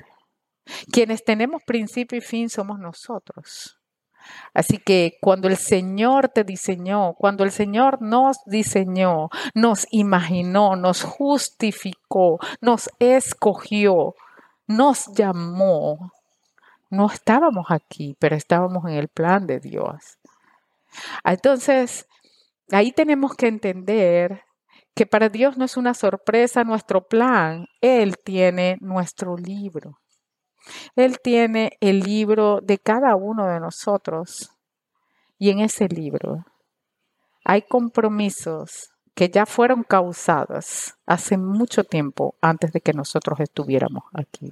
Quienes 0.91 1.23
tenemos 1.23 1.63
principio 1.65 2.19
y 2.19 2.21
fin 2.21 2.49
somos 2.49 2.77
nosotros. 2.77 3.79
Así 4.53 4.77
que 4.77 5.17
cuando 5.21 5.47
el 5.47 5.57
Señor 5.57 6.29
te 6.29 6.43
diseñó, 6.43 7.15
cuando 7.17 7.43
el 7.43 7.49
Señor 7.51 8.03
nos 8.03 8.37
diseñó, 8.45 9.29
nos 9.55 9.87
imaginó, 9.89 10.75
nos 10.75 11.01
justificó, 11.01 12.37
nos 12.61 12.91
escogió, 12.99 14.13
nos 14.67 15.07
llamó, 15.15 16.11
no 16.89 17.07
estábamos 17.07 17.67
aquí, 17.69 18.15
pero 18.19 18.35
estábamos 18.35 18.85
en 18.85 18.93
el 18.93 19.07
plan 19.07 19.47
de 19.47 19.59
Dios. 19.59 20.17
Entonces, 21.23 22.07
ahí 22.71 22.91
tenemos 22.91 23.35
que 23.35 23.47
entender 23.47 24.43
que 24.95 25.05
para 25.05 25.29
Dios 25.29 25.57
no 25.57 25.65
es 25.65 25.77
una 25.77 25.93
sorpresa 25.93 26.63
nuestro 26.63 27.07
plan, 27.07 27.67
Él 27.81 28.17
tiene 28.17 28.77
nuestro 28.81 29.37
libro. 29.37 29.99
Él 30.95 31.19
tiene 31.23 31.77
el 31.79 32.01
libro 32.01 32.59
de 32.61 32.77
cada 32.79 33.15
uno 33.15 33.47
de 33.47 33.59
nosotros. 33.59 34.51
Y 35.37 35.51
en 35.51 35.59
ese 35.59 35.87
libro 35.87 36.45
hay 37.45 37.61
compromisos 37.61 38.91
que 39.15 39.29
ya 39.29 39.45
fueron 39.45 39.83
causados 39.83 40.95
hace 41.05 41.37
mucho 41.37 41.83
tiempo 41.83 42.35
antes 42.41 42.71
de 42.73 42.81
que 42.81 42.93
nosotros 42.93 43.39
estuviéramos 43.39 44.03
aquí. 44.13 44.51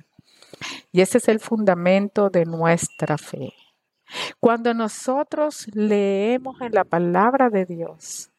Y 0.92 1.02
ese 1.02 1.18
es 1.20 1.28
el 1.28 1.40
fundamento 1.40 2.30
de 2.30 2.46
nuestra 2.46 3.18
fe. 3.18 3.54
Cuando 4.40 4.74
nosotros 4.74 5.68
leemos 5.74 6.62
en 6.62 6.74
la 6.74 6.84
palabra 6.84 7.50
de 7.50 7.66
Dios 7.66 8.32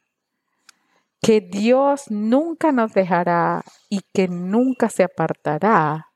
que 1.21 1.41
Dios 1.41 2.11
nunca 2.11 2.73
nos 2.73 2.93
dejará 2.93 3.65
y 3.89 4.01
que 4.15 4.29
nunca 4.29 4.89
se 4.89 5.03
apartará 5.03 6.09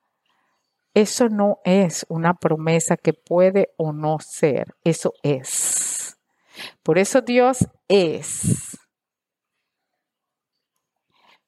eso 0.94 1.30
no 1.30 1.60
es 1.64 2.04
una 2.10 2.34
promesa 2.34 2.96
que 2.96 3.14
puede 3.14 3.72
o 3.78 3.92
no 3.92 4.18
ser, 4.20 4.74
eso 4.84 5.14
es. 5.22 6.18
Por 6.82 6.98
eso 6.98 7.22
Dios 7.22 7.66
es. 7.88 8.71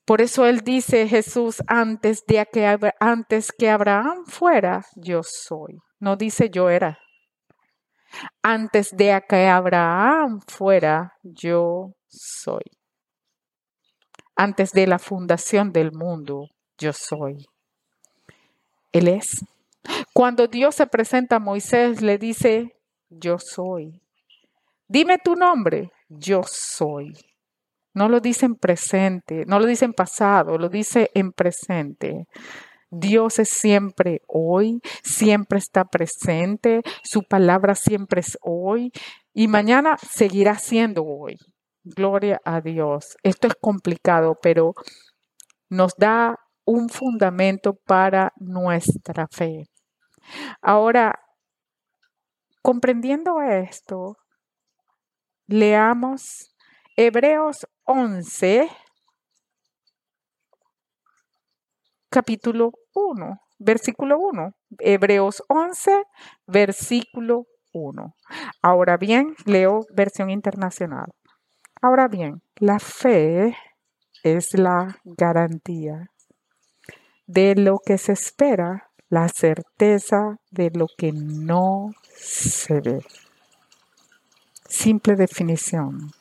Por 0.05 0.21
eso 0.21 0.45
él 0.45 0.61
dice 0.61 1.09
Jesús 1.09 1.63
antes 1.67 2.25
de 2.27 2.47
que 2.53 2.79
antes 3.01 3.53
que 3.53 3.71
Abraham 3.71 4.27
fuera, 4.27 4.85
yo 4.97 5.23
soy. 5.23 5.79
No 5.99 6.17
dice 6.17 6.51
yo 6.51 6.69
era. 6.69 6.99
Antes 8.43 8.95
de 8.95 9.23
que 9.27 9.47
Abraham 9.47 10.41
fuera, 10.47 11.15
yo 11.23 11.95
soy. 12.07 12.63
Antes 14.37 14.73
de 14.73 14.87
la 14.87 14.99
fundación 14.99 15.73
del 15.73 15.93
mundo, 15.93 16.49
yo 16.77 16.93
soy. 16.93 17.47
Él 18.93 19.09
es. 19.09 19.45
Cuando 20.13 20.47
Dios 20.47 20.75
se 20.75 20.87
presenta 20.87 21.37
a 21.37 21.41
Moisés, 21.41 22.03
le 22.03 22.19
dice, 22.19 22.77
yo 23.09 23.39
soy. 23.39 24.01
Dime 24.87 25.19
tu 25.19 25.35
nombre, 25.35 25.91
yo 26.09 26.43
soy. 26.45 27.15
No 27.95 28.09
lo 28.09 28.21
dice 28.21 28.47
en 28.47 28.57
presente, 28.57 29.45
no 29.47 29.59
lo 29.59 29.67
dice 29.67 29.85
en 29.85 29.93
pasado, 29.93 30.59
lo 30.59 30.69
dice 30.69 31.11
en 31.15 31.33
presente. 31.33 32.27
Dios 32.91 33.39
es 33.39 33.49
siempre 33.49 34.21
hoy, 34.27 34.81
siempre 35.03 35.59
está 35.59 35.85
presente, 35.85 36.83
su 37.03 37.23
palabra 37.23 37.75
siempre 37.75 38.21
es 38.21 38.39
hoy 38.43 38.93
y 39.33 39.49
mañana 39.49 39.97
seguirá 39.99 40.59
siendo 40.59 41.05
hoy. 41.05 41.37
Gloria 41.85 42.41
a 42.45 42.61
Dios. 42.61 43.17
Esto 43.23 43.47
es 43.47 43.55
complicado, 43.61 44.39
pero 44.43 44.75
nos 45.69 45.95
da 45.97 46.39
un 46.65 46.89
fundamento 46.89 47.75
para 47.75 48.33
nuestra 48.37 49.27
fe. 49.29 49.67
Ahora, 50.63 51.21
comprendiendo 52.63 53.43
esto, 53.43 54.17
leamos 55.47 56.54
Hebreos 56.97 57.67
11, 57.87 58.71
capítulo 62.09 62.71
1, 62.95 63.41
versículo 63.59 64.17
1. 64.21 64.53
Hebreos 64.79 65.43
11, 65.49 66.05
versículo 66.47 67.47
1. 67.73 68.15
Ahora 68.63 68.97
bien, 68.97 69.35
leo 69.45 69.81
versión 69.93 70.31
internacional. 70.31 71.07
Ahora 71.83 72.07
bien, 72.07 72.43
la 72.61 72.79
fe 72.79 73.57
es 74.23 74.55
la 74.55 75.01
garantía 75.03 76.13
de 77.27 77.57
lo 77.57 77.81
que 77.85 77.99
se 77.99 78.13
espera, 78.13 78.93
la 79.09 79.29
certeza 79.31 80.37
de 80.53 80.71
lo 80.73 80.87
que 80.97 81.11
no 81.11 81.91
se 82.15 82.81
ve. 82.81 83.05
Simple 84.69 85.17
definición. 85.17 86.13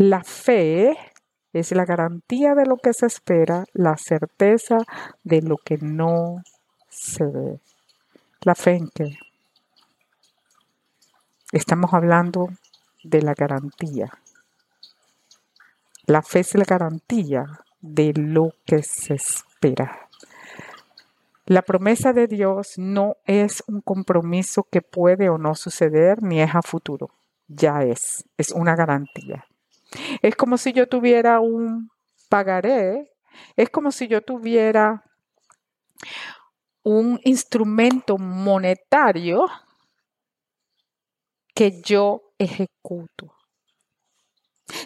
La 0.00 0.22
fe 0.22 0.96
es 1.52 1.72
la 1.72 1.84
garantía 1.84 2.54
de 2.54 2.66
lo 2.66 2.76
que 2.76 2.92
se 2.92 3.06
espera, 3.06 3.64
la 3.72 3.96
certeza 3.96 4.78
de 5.24 5.42
lo 5.42 5.56
que 5.56 5.76
no 5.78 6.44
se 6.88 7.26
ve. 7.26 7.60
¿La 8.42 8.54
fe 8.54 8.76
en 8.76 8.90
qué? 8.94 9.18
Estamos 11.50 11.92
hablando 11.94 12.46
de 13.02 13.22
la 13.22 13.34
garantía. 13.34 14.12
La 16.06 16.22
fe 16.22 16.40
es 16.40 16.54
la 16.54 16.64
garantía 16.64 17.64
de 17.80 18.12
lo 18.14 18.52
que 18.66 18.84
se 18.84 19.14
espera. 19.14 20.08
La 21.44 21.62
promesa 21.62 22.12
de 22.12 22.28
Dios 22.28 22.74
no 22.76 23.16
es 23.24 23.64
un 23.66 23.80
compromiso 23.80 24.62
que 24.62 24.80
puede 24.80 25.28
o 25.28 25.38
no 25.38 25.56
suceder 25.56 26.22
ni 26.22 26.40
es 26.40 26.54
a 26.54 26.62
futuro. 26.62 27.10
Ya 27.48 27.82
es, 27.82 28.24
es 28.36 28.52
una 28.52 28.76
garantía. 28.76 29.44
Es 30.22 30.36
como 30.36 30.58
si 30.58 30.72
yo 30.72 30.88
tuviera 30.88 31.40
un 31.40 31.90
pagaré, 32.28 33.12
es 33.56 33.70
como 33.70 33.92
si 33.92 34.08
yo 34.08 34.22
tuviera 34.22 35.04
un 36.82 37.20
instrumento 37.24 38.18
monetario 38.18 39.46
que 41.54 41.82
yo 41.82 42.32
ejecuto. 42.38 43.34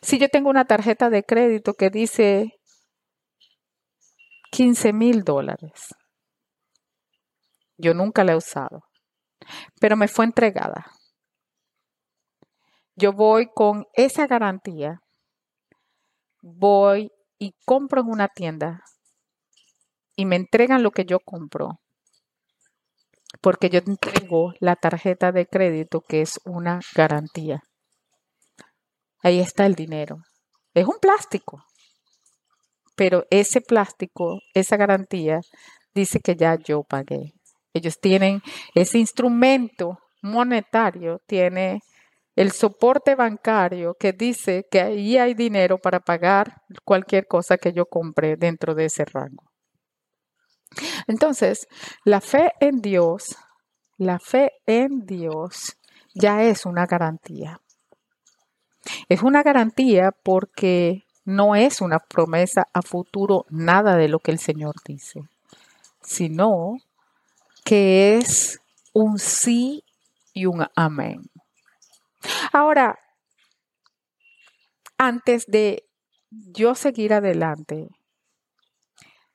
Si 0.02 0.18
yo 0.18 0.28
tengo 0.28 0.50
una 0.50 0.64
tarjeta 0.64 1.10
de 1.10 1.22
crédito 1.22 1.74
que 1.74 1.90
dice 1.90 2.52
15 4.52 4.92
mil 4.92 5.24
dólares. 5.24 5.94
Yo 7.78 7.94
nunca 7.94 8.22
la 8.22 8.32
he 8.32 8.36
usado, 8.36 8.82
pero 9.80 9.96
me 9.96 10.08
fue 10.08 10.26
entregada. 10.26 10.92
Yo 12.94 13.14
voy 13.14 13.48
con 13.54 13.86
esa 13.94 14.26
garantía, 14.26 15.00
voy 16.42 17.10
y 17.38 17.54
compro 17.64 18.02
en 18.02 18.08
una 18.08 18.28
tienda 18.28 18.82
y 20.16 20.26
me 20.26 20.36
entregan 20.36 20.82
lo 20.82 20.90
que 20.90 21.04
yo 21.04 21.20
compro, 21.20 21.80
porque 23.40 23.70
yo 23.70 23.78
entrego 23.78 24.52
la 24.60 24.76
tarjeta 24.76 25.32
de 25.32 25.46
crédito 25.46 26.02
que 26.02 26.20
es 26.20 26.38
una 26.44 26.80
garantía. 26.94 27.62
Ahí 29.22 29.40
está 29.40 29.66
el 29.66 29.74
dinero. 29.74 30.18
Es 30.74 30.86
un 30.86 30.98
plástico, 31.00 31.64
pero 32.96 33.24
ese 33.30 33.60
plástico, 33.60 34.40
esa 34.54 34.76
garantía, 34.76 35.40
dice 35.94 36.20
que 36.20 36.34
ya 36.36 36.56
yo 36.56 36.82
pagué. 36.82 37.32
Ellos 37.74 37.98
tienen 38.00 38.42
ese 38.74 38.98
instrumento 38.98 39.98
monetario, 40.22 41.20
tiene 41.26 41.80
el 42.34 42.52
soporte 42.52 43.14
bancario 43.14 43.94
que 43.94 44.12
dice 44.12 44.66
que 44.70 44.80
ahí 44.80 45.18
hay 45.18 45.34
dinero 45.34 45.78
para 45.78 46.00
pagar 46.00 46.62
cualquier 46.84 47.26
cosa 47.26 47.58
que 47.58 47.72
yo 47.72 47.86
compre 47.86 48.36
dentro 48.36 48.74
de 48.74 48.86
ese 48.86 49.04
rango. 49.04 49.52
Entonces, 51.06 51.66
la 52.04 52.20
fe 52.20 52.52
en 52.60 52.80
Dios, 52.80 53.36
la 53.98 54.18
fe 54.18 54.52
en 54.66 55.04
Dios 55.04 55.76
ya 56.14 56.42
es 56.42 56.64
una 56.64 56.86
garantía. 56.86 57.60
Es 59.08 59.22
una 59.22 59.42
garantía 59.42 60.10
porque 60.10 61.04
no 61.24 61.54
es 61.54 61.80
una 61.80 61.98
promesa 61.98 62.66
a 62.72 62.82
futuro 62.82 63.46
nada 63.50 63.96
de 63.96 64.08
lo 64.08 64.18
que 64.18 64.32
el 64.32 64.38
Señor 64.38 64.74
dice, 64.84 65.20
sino 66.02 66.78
que 67.64 68.16
es 68.16 68.60
un 68.92 69.18
sí 69.18 69.84
y 70.32 70.46
un 70.46 70.66
amén. 70.74 71.30
Ahora, 72.52 72.98
antes 74.98 75.46
de 75.46 75.88
yo 76.30 76.74
seguir 76.74 77.12
adelante, 77.12 77.88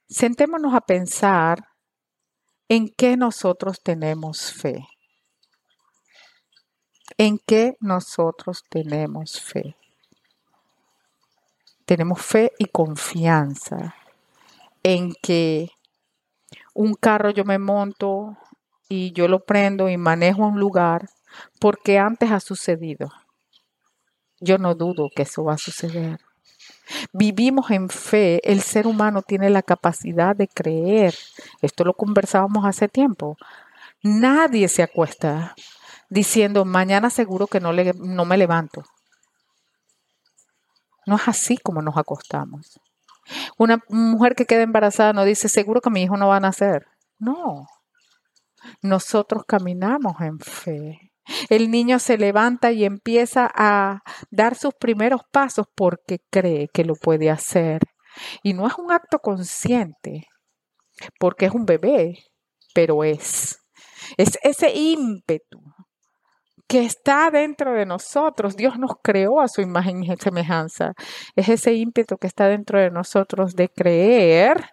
sentémonos 0.08 0.74
a 0.74 0.82
pensar 0.82 1.68
en 2.70 2.90
qué 2.90 3.18
nosotros 3.18 3.82
tenemos 3.82 4.52
fe. 4.54 4.88
¿En 7.18 7.40
qué 7.40 7.78
nosotros 7.80 8.64
tenemos 8.70 9.42
fe? 9.42 9.76
Tenemos 11.86 12.22
fe 12.22 12.52
y 12.60 12.66
confianza 12.66 13.96
en 14.84 15.14
que 15.22 15.70
un 16.74 16.94
carro 16.94 17.32
yo 17.32 17.44
me 17.44 17.58
monto 17.58 18.38
y 18.90 19.12
yo 19.14 19.28
lo 19.28 19.44
prendo 19.46 19.90
y 19.90 19.98
manejo 19.98 20.44
a 20.44 20.48
un 20.48 20.60
lugar 20.60 21.10
porque 21.60 22.00
antes 22.00 22.32
ha 22.32 22.40
sucedido. 22.40 23.12
Yo 24.40 24.58
no 24.58 24.76
dudo 24.76 25.10
que 25.16 25.24
eso 25.24 25.44
va 25.44 25.54
a 25.54 25.58
suceder. 25.58 26.20
Vivimos 27.12 27.72
en 27.72 27.90
fe, 27.90 28.40
el 28.50 28.62
ser 28.62 28.88
humano 28.88 29.22
tiene 29.22 29.50
la 29.50 29.62
capacidad 29.62 30.36
de 30.36 30.48
creer. 30.48 31.16
Esto 31.62 31.84
lo 31.84 31.94
conversábamos 31.94 32.66
hace 32.66 32.88
tiempo. 32.88 33.38
Nadie 34.04 34.68
se 34.68 34.84
acuesta 34.84 35.56
diciendo, 36.10 36.66
mañana 36.66 37.10
seguro 37.10 37.48
que 37.48 37.60
no, 37.60 37.74
le, 37.74 37.94
no 37.94 38.26
me 38.26 38.38
levanto. 38.38 38.84
No 41.06 41.16
es 41.16 41.28
así 41.28 41.58
como 41.58 41.82
nos 41.82 41.98
acostamos. 41.98 42.80
Una 43.58 43.80
mujer 43.90 44.36
que 44.36 44.46
queda 44.46 44.62
embarazada 44.62 45.14
no 45.14 45.26
dice, 45.26 45.50
seguro 45.50 45.82
que 45.82 45.90
mi 45.90 46.04
hijo 46.04 46.16
no 46.16 46.28
va 46.28 46.38
a 46.38 46.42
nacer. 46.42 46.86
No. 47.20 47.68
Nosotros 48.82 49.44
caminamos 49.46 50.20
en 50.22 50.40
fe. 50.40 51.07
El 51.50 51.72
niño 51.72 52.00
se 52.00 52.18
levanta 52.18 52.72
y 52.72 52.86
empieza 52.86 53.50
a 53.54 54.02
dar 54.32 54.56
sus 54.56 54.74
primeros 54.74 55.22
pasos 55.32 55.68
porque 55.76 56.20
cree 56.30 56.68
que 56.74 56.86
lo 56.86 56.96
puede 56.96 57.30
hacer. 57.30 57.82
Y 58.44 58.54
no 58.54 58.68
es 58.68 58.74
un 58.78 58.92
acto 58.92 59.20
consciente, 59.20 60.28
porque 61.20 61.46
es 61.46 61.52
un 61.52 61.66
bebé, 61.66 62.20
pero 62.74 63.04
es. 63.04 63.60
Es 64.18 64.40
ese 64.44 64.74
ímpetu 64.74 65.60
que 66.68 66.84
está 66.84 67.32
dentro 67.32 67.74
de 67.74 67.86
nosotros. 67.86 68.56
Dios 68.56 68.78
nos 68.78 68.92
creó 69.02 69.40
a 69.40 69.48
su 69.48 69.62
imagen 69.62 70.04
y 70.04 70.16
semejanza. 70.18 70.94
Es 71.36 71.50
ese 71.50 71.74
ímpetu 71.74 72.18
que 72.18 72.28
está 72.28 72.48
dentro 72.48 72.80
de 72.80 72.92
nosotros 72.92 73.56
de 73.56 73.70
creer 73.70 74.70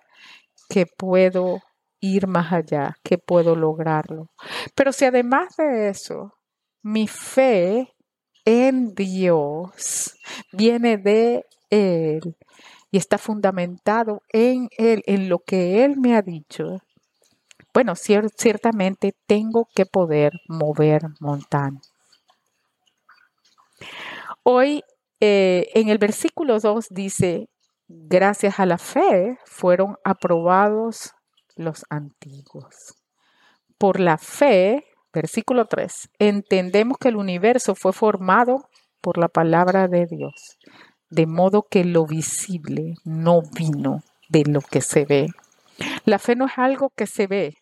que 0.68 0.87
puedo 0.87 1.61
ir 2.00 2.26
más 2.26 2.52
allá, 2.52 2.96
que 3.02 3.18
puedo 3.18 3.56
lograrlo. 3.56 4.26
Pero 4.75 4.92
si 4.92 5.04
además 5.04 5.56
de 5.56 5.88
eso, 5.88 6.32
mi 6.84 7.08
fe 7.08 7.94
en 8.44 8.94
Dios 8.94 10.14
viene 10.52 10.98
de 10.98 11.46
Él 11.70 12.36
y 12.90 12.98
está 12.98 13.16
fundamentado 13.16 14.22
en 14.28 14.68
Él, 14.76 15.02
en 15.06 15.30
lo 15.30 15.38
que 15.38 15.82
Él 15.82 15.96
me 15.96 16.14
ha 16.14 16.20
dicho, 16.20 16.82
bueno, 17.72 17.94
ciertamente 17.96 19.16
tengo 19.26 19.66
que 19.74 19.86
poder 19.86 20.32
mover 20.46 21.02
montaña. 21.20 21.80
Hoy 24.42 24.84
eh, 25.20 25.70
en 25.74 25.88
el 25.88 25.96
versículo 25.96 26.60
2 26.60 26.88
dice, 26.90 27.48
gracias 27.88 28.60
a 28.60 28.66
la 28.66 28.76
fe 28.76 29.38
fueron 29.46 29.96
aprobados 30.04 31.12
los 31.56 31.86
antiguos. 31.88 32.94
Por 33.78 34.00
la 34.00 34.18
fe, 34.18 34.84
versículo 35.14 35.66
3, 35.66 36.11
entendemos 36.18 36.99
que 36.99 37.09
el 37.09 37.16
universo 37.16 37.75
fue 37.75 37.92
formado 37.92 38.68
por 39.00 39.18
la 39.18 39.28
palabra 39.28 39.88
de 39.88 40.07
Dios, 40.07 40.59
de 41.09 41.27
modo 41.27 41.66
que 41.70 41.85
lo 41.85 42.07
visible 42.07 42.94
no 43.05 43.42
vino 43.42 44.03
de 44.29 44.44
lo 44.44 44.61
que 44.61 44.81
se 44.81 45.05
ve. 45.05 45.29
La 46.05 46.18
fe 46.18 46.37
no 46.37 46.46
es 46.46 46.53
algo 46.57 46.90
que 46.94 47.07
se 47.07 47.27
ve, 47.27 47.55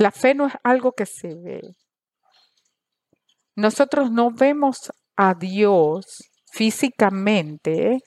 La 0.00 0.10
fe 0.10 0.34
no 0.34 0.46
es 0.46 0.54
algo 0.64 0.92
que 0.92 1.04
se 1.04 1.34
ve. 1.34 1.76
Nosotros 3.54 4.10
no 4.10 4.30
vemos 4.30 4.90
a 5.14 5.34
Dios 5.34 6.30
físicamente, 6.50 7.98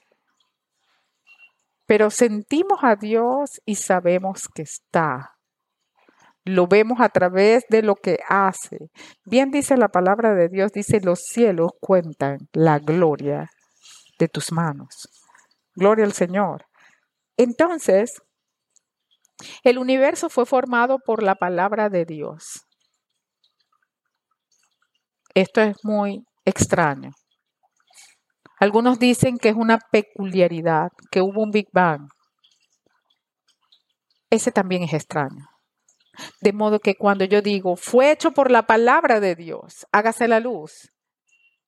pero 1.85 2.09
sentimos 2.09 2.79
a 2.81 2.95
Dios 2.95 3.61
y 3.63 3.75
sabemos 3.75 4.49
que 4.55 4.63
está. 4.63 5.32
Lo 6.45 6.67
vemos 6.67 6.99
a 6.99 7.09
través 7.09 7.63
de 7.69 7.83
lo 7.83 7.95
que 7.95 8.19
hace. 8.27 8.89
Bien 9.25 9.49
dice 9.49 9.77
la 9.77 9.87
palabra 9.87 10.33
de 10.33 10.49
Dios, 10.49 10.71
dice, 10.73 10.99
los 10.99 11.21
cielos 11.21 11.71
cuentan 11.79 12.37
la 12.51 12.79
gloria 12.79 13.49
de 14.19 14.27
tus 14.27 14.51
manos. 14.51 15.07
Gloria 15.75 16.05
al 16.05 16.13
Señor. 16.13 16.65
Entonces, 17.37 18.21
el 19.63 19.77
universo 19.77 20.29
fue 20.29 20.45
formado 20.45 20.99
por 20.99 21.23
la 21.23 21.35
palabra 21.35 21.89
de 21.89 22.05
Dios. 22.05 22.65
Esto 25.33 25.61
es 25.61 25.77
muy 25.83 26.25
extraño. 26.45 27.11
Algunos 28.59 28.99
dicen 28.99 29.37
que 29.37 29.49
es 29.49 29.55
una 29.55 29.79
peculiaridad, 29.91 30.89
que 31.11 31.21
hubo 31.21 31.41
un 31.41 31.51
Big 31.51 31.67
Bang. 31.73 32.07
Ese 34.29 34.51
también 34.51 34.83
es 34.83 34.93
extraño. 34.93 35.52
De 36.41 36.53
modo 36.53 36.79
que 36.79 36.95
cuando 36.95 37.25
yo 37.25 37.41
digo, 37.41 37.75
fue 37.75 38.11
hecho 38.11 38.31
por 38.31 38.51
la 38.51 38.67
palabra 38.67 39.19
de 39.19 39.35
Dios, 39.35 39.85
hágase 39.91 40.27
la 40.27 40.39
luz, 40.39 40.91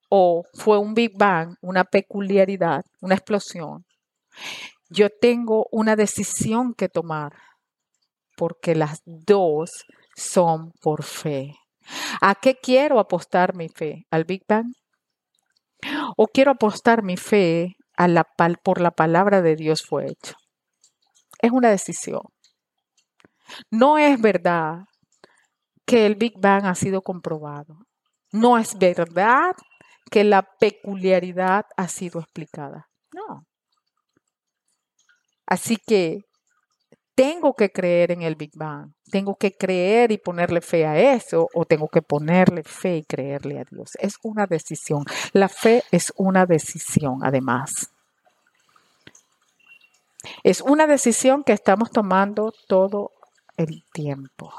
o 0.10 0.43
fue 0.53 0.77
un 0.77 0.93
Big 0.93 1.17
Bang, 1.17 1.55
una 1.62 1.84
peculiaridad, 1.84 2.84
una 3.01 3.15
explosión, 3.15 3.86
yo 4.89 5.10
tengo 5.10 5.65
una 5.71 5.95
decisión 5.95 6.73
que 6.73 6.89
tomar 6.89 7.34
porque 8.38 8.75
las 8.75 9.01
dos 9.05 9.86
son 10.15 10.71
por 10.81 11.03
fe. 11.03 11.55
¿A 12.21 12.36
qué 12.36 12.55
quiero 12.55 12.99
apostar 12.99 13.55
mi 13.55 13.69
fe? 13.69 14.05
¿Al 14.12 14.25
Big 14.25 14.43
Bang? 14.47 14.73
¿O 16.17 16.27
quiero 16.27 16.51
apostar 16.51 17.03
mi 17.03 17.17
fe 17.17 17.75
a 17.95 18.08
la, 18.08 18.25
por 18.63 18.81
la 18.81 18.91
palabra 18.91 19.41
de 19.41 19.55
Dios 19.55 19.84
fue 19.84 20.08
hecho? 20.08 20.36
Es 21.41 21.51
una 21.51 21.69
decisión. 21.69 22.21
No 23.69 23.97
es 23.97 24.19
verdad 24.19 24.86
que 25.86 26.05
el 26.05 26.15
Big 26.15 26.34
Bang 26.38 26.65
ha 26.65 26.75
sido 26.75 27.01
comprobado. 27.01 27.86
No 28.31 28.58
es 28.58 28.77
verdad 28.77 29.55
que 30.12 30.23
la 30.23 30.43
peculiaridad 30.60 31.65
ha 31.77 31.88
sido 31.88 32.19
explicada. 32.19 32.89
No. 33.12 33.45
Así 35.45 35.77
que 35.77 36.25
tengo 37.15 37.53
que 37.53 37.71
creer 37.71 38.12
en 38.12 38.23
el 38.23 38.36
Big 38.36 38.51
Bang, 38.55 38.91
tengo 39.10 39.36
que 39.36 39.53
creer 39.53 40.12
y 40.12 40.17
ponerle 40.17 40.60
fe 40.60 40.86
a 40.86 40.97
eso 41.15 41.47
o 41.53 41.65
tengo 41.65 41.88
que 41.88 42.01
ponerle 42.01 42.63
fe 42.63 42.97
y 42.97 43.03
creerle 43.03 43.60
a 43.60 43.63
Dios. 43.63 43.91
Es 43.99 44.15
una 44.21 44.45
decisión. 44.47 45.05
La 45.31 45.47
fe 45.47 45.84
es 45.91 46.12
una 46.17 46.45
decisión, 46.45 47.19
además. 47.23 47.89
Es 50.43 50.60
una 50.62 50.88
decisión 50.88 51.43
que 51.43 51.53
estamos 51.53 51.91
tomando 51.91 52.51
todo 52.67 53.12
el 53.58 53.84
tiempo, 53.91 54.54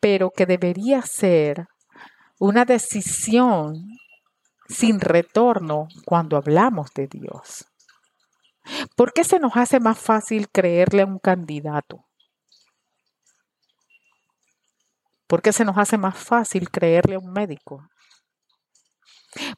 pero 0.00 0.30
que 0.30 0.46
debería 0.46 1.02
ser 1.02 1.66
una 2.38 2.64
decisión 2.64 3.74
sin 4.68 5.00
retorno 5.00 5.88
cuando 6.04 6.36
hablamos 6.36 6.90
de 6.94 7.06
Dios. 7.06 7.66
¿Por 8.96 9.12
qué 9.12 9.24
se 9.24 9.38
nos 9.38 9.56
hace 9.56 9.78
más 9.80 9.98
fácil 9.98 10.48
creerle 10.50 11.02
a 11.02 11.06
un 11.06 11.18
candidato? 11.18 12.06
¿Por 15.26 15.42
qué 15.42 15.52
se 15.52 15.64
nos 15.64 15.76
hace 15.78 15.98
más 15.98 16.16
fácil 16.16 16.70
creerle 16.70 17.16
a 17.16 17.18
un 17.18 17.32
médico? 17.32 17.88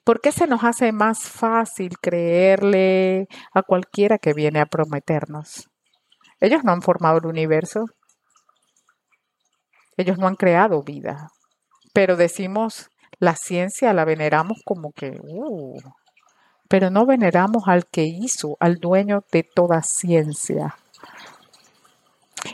¿Por 0.04 0.20
qué 0.20 0.32
se 0.32 0.46
nos 0.46 0.64
hace 0.64 0.92
más 0.92 1.28
fácil 1.28 1.98
creerle 2.00 3.26
a 3.52 3.62
cualquiera 3.62 4.18
que 4.18 4.32
viene 4.32 4.60
a 4.60 4.66
prometernos? 4.66 5.68
Ellos 6.40 6.64
no 6.64 6.72
han 6.72 6.82
formado 6.82 7.18
el 7.18 7.26
universo. 7.26 7.84
Ellos 9.96 10.18
no 10.18 10.26
han 10.26 10.36
creado 10.36 10.82
vida. 10.82 11.30
Pero 11.92 12.16
decimos, 12.16 12.90
la 13.18 13.34
ciencia 13.36 13.92
la 13.92 14.04
veneramos 14.04 14.58
como 14.64 14.92
que, 14.92 15.18
uh, 15.22 15.80
pero 16.68 16.90
no 16.90 17.06
veneramos 17.06 17.64
al 17.66 17.86
que 17.86 18.04
hizo, 18.04 18.56
al 18.60 18.76
dueño 18.76 19.24
de 19.32 19.42
toda 19.42 19.82
ciencia. 19.82 20.76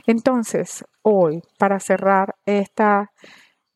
Entonces, 0.06 0.84
hoy, 1.02 1.42
para 1.58 1.80
cerrar 1.80 2.36
esta 2.46 3.10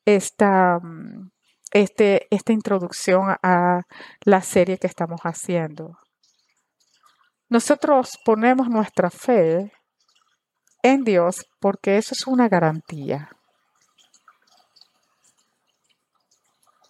esta, 0.07 0.79
mm, 0.79 1.31
este, 1.73 2.27
esta 2.31 2.53
introducción 2.53 3.37
a 3.43 3.83
la 4.25 4.41
serie 4.41 4.79
que 4.79 4.87
estamos 4.87 5.21
haciendo. 5.23 5.99
Nosotros 7.49 8.19
ponemos 8.25 8.69
nuestra 8.69 9.11
fe 9.11 9.73
en 10.83 11.05
Dios 11.05 11.45
porque 11.61 11.99
eso 11.99 12.15
es 12.15 12.27
una 12.27 12.49
garantía. 12.49 13.31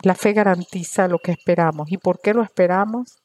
La 0.02 0.14
fe 0.14 0.32
garantiza 0.32 1.08
lo 1.08 1.18
que 1.18 1.32
esperamos. 1.32 1.90
¿Y 1.90 1.98
por 1.98 2.20
qué 2.20 2.34
lo 2.34 2.42
esperamos? 2.42 3.18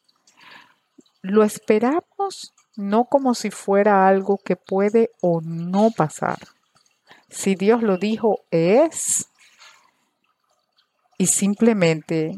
Lo 1.22 1.44
esperamos 1.44 2.54
no 2.76 3.06
como 3.06 3.36
si 3.36 3.52
fuera 3.52 4.08
algo 4.08 4.38
que 4.38 4.56
puede 4.56 5.12
o 5.22 5.42
no 5.42 5.92
pasar. 5.92 6.40
Si 7.30 7.56
Dios 7.56 7.84
lo 7.84 7.98
dijo, 7.98 8.40
es. 8.52 9.28
Y 11.18 11.28
simplemente 11.28 12.38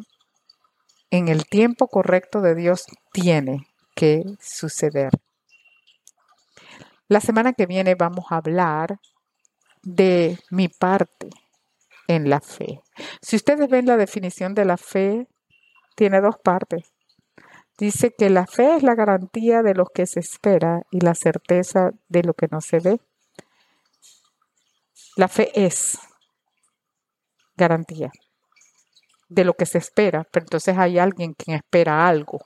en 1.11 1.27
el 1.27 1.45
tiempo 1.45 1.87
correcto 1.87 2.41
de 2.41 2.55
Dios 2.55 2.85
tiene 3.11 3.67
que 3.95 4.23
suceder. 4.41 5.11
La 7.07 7.21
semana 7.21 7.53
que 7.53 7.67
viene 7.67 7.95
vamos 7.95 8.25
a 8.29 8.37
hablar 8.37 8.99
de 9.83 10.39
mi 10.49 10.69
parte 10.69 11.29
en 12.07 12.29
la 12.29 12.41
fe. 12.41 12.81
Si 13.21 13.35
ustedes 13.35 13.69
ven 13.69 13.85
la 13.85 13.97
definición 13.97 14.53
de 14.53 14.65
la 14.65 14.77
fe, 14.77 15.27
tiene 15.95 16.21
dos 16.21 16.35
partes. 16.43 16.93
Dice 17.77 18.13
que 18.15 18.29
la 18.29 18.45
fe 18.45 18.75
es 18.75 18.83
la 18.83 18.95
garantía 18.95 19.63
de 19.63 19.73
lo 19.73 19.85
que 19.85 20.05
se 20.05 20.19
espera 20.19 20.83
y 20.91 20.99
la 20.99 21.15
certeza 21.15 21.91
de 22.07 22.23
lo 22.23 22.33
que 22.33 22.47
no 22.51 22.61
se 22.61 22.79
ve. 22.79 22.99
La 25.15 25.27
fe 25.27 25.51
es 25.53 25.97
garantía 27.55 28.11
de 29.29 29.43
lo 29.43 29.53
que 29.53 29.65
se 29.65 29.79
espera, 29.79 30.25
pero 30.31 30.45
entonces 30.45 30.77
hay 30.77 30.99
alguien 30.99 31.33
quien 31.33 31.57
espera 31.57 32.07
algo. 32.07 32.39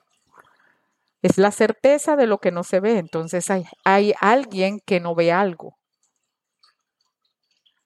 Es 1.22 1.38
la 1.38 1.52
certeza 1.52 2.16
de 2.16 2.28
lo 2.28 2.38
que 2.38 2.52
no 2.52 2.64
se 2.64 2.80
ve, 2.80 2.98
entonces 2.98 3.50
hay, 3.50 3.66
hay 3.84 4.14
alguien 4.22 4.80
que 4.86 5.00
no 5.00 5.16
ve 5.16 5.32
algo. 5.32 5.78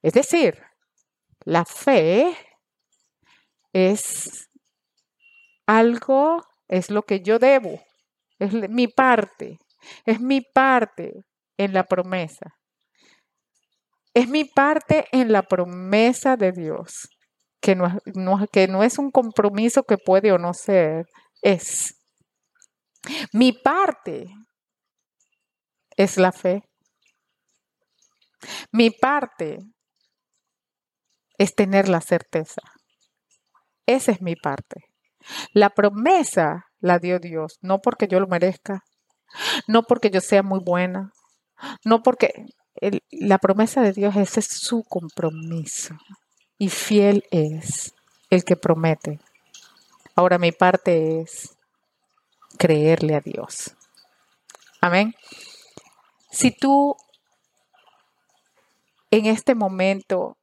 Es 0.01 0.13
decir, 0.13 0.62
la 1.45 1.65
fe 1.65 2.36
es 3.73 4.49
algo, 5.65 6.43
es 6.67 6.89
lo 6.89 7.04
que 7.04 7.21
yo 7.21 7.39
debo, 7.39 7.82
es 8.39 8.54
mi 8.69 8.88
parte, 8.88 9.58
es 10.06 10.19
mi 10.19 10.41
parte 10.41 11.13
en 11.58 11.73
la 11.73 11.84
promesa. 11.84 12.56
Es 14.13 14.27
mi 14.27 14.43
parte 14.43 15.06
en 15.13 15.32
la 15.32 15.41
promesa 15.41 16.36
de 16.36 16.51
Dios, 16.51 17.08
que 17.62 17.75
no, 17.75 17.97
no 18.13 18.84
es 18.84 18.97
un 18.97 19.10
compromiso 19.10 19.84
que 19.84 19.97
puede 19.97 20.34
o 20.34 20.38
no 20.38 20.54
ser, 20.54 21.06
es. 21.41 21.97
Mi 23.32 23.54
parte 23.54 24.25
es 25.95 26.17
la 26.17 26.32
fe. 26.32 26.62
Mi 28.71 28.89
parte 28.89 29.60
es 31.41 31.56
tener 31.56 31.89
la 31.89 32.01
certeza. 32.01 32.62
Esa 33.88 34.12
es 34.12 34.21
mi 34.21 34.36
parte. 34.36 34.86
La 35.54 35.71
promesa 35.71 36.67
la 36.80 36.99
dio 36.99 37.17
Dios, 37.17 37.58
no 37.62 37.80
porque 37.82 38.08
yo 38.08 38.19
lo 38.19 38.27
merezca, 38.27 38.84
no 39.67 39.82
porque 39.82 40.12
yo 40.12 40.21
sea 40.21 40.43
muy 40.43 40.60
buena, 40.60 41.13
no 41.84 42.04
porque 42.04 42.45
la 43.10 43.39
promesa 43.39 43.82
de 43.82 43.91
Dios, 43.91 44.15
ese 44.17 44.41
es 44.41 44.49
su 44.49 44.84
compromiso. 44.84 45.95
Y 46.60 46.69
fiel 46.69 47.23
es 47.32 47.95
el 48.30 48.43
que 48.43 48.56
promete. 48.56 49.19
Ahora 50.15 50.38
mi 50.38 50.51
parte 50.51 51.21
es 51.21 51.58
creerle 52.60 53.15
a 53.15 53.21
Dios. 53.21 53.75
Amén. 54.80 55.15
Si 56.30 56.51
tú 56.51 56.95
en 59.10 59.25
este 59.25 59.56
momento 59.56 60.38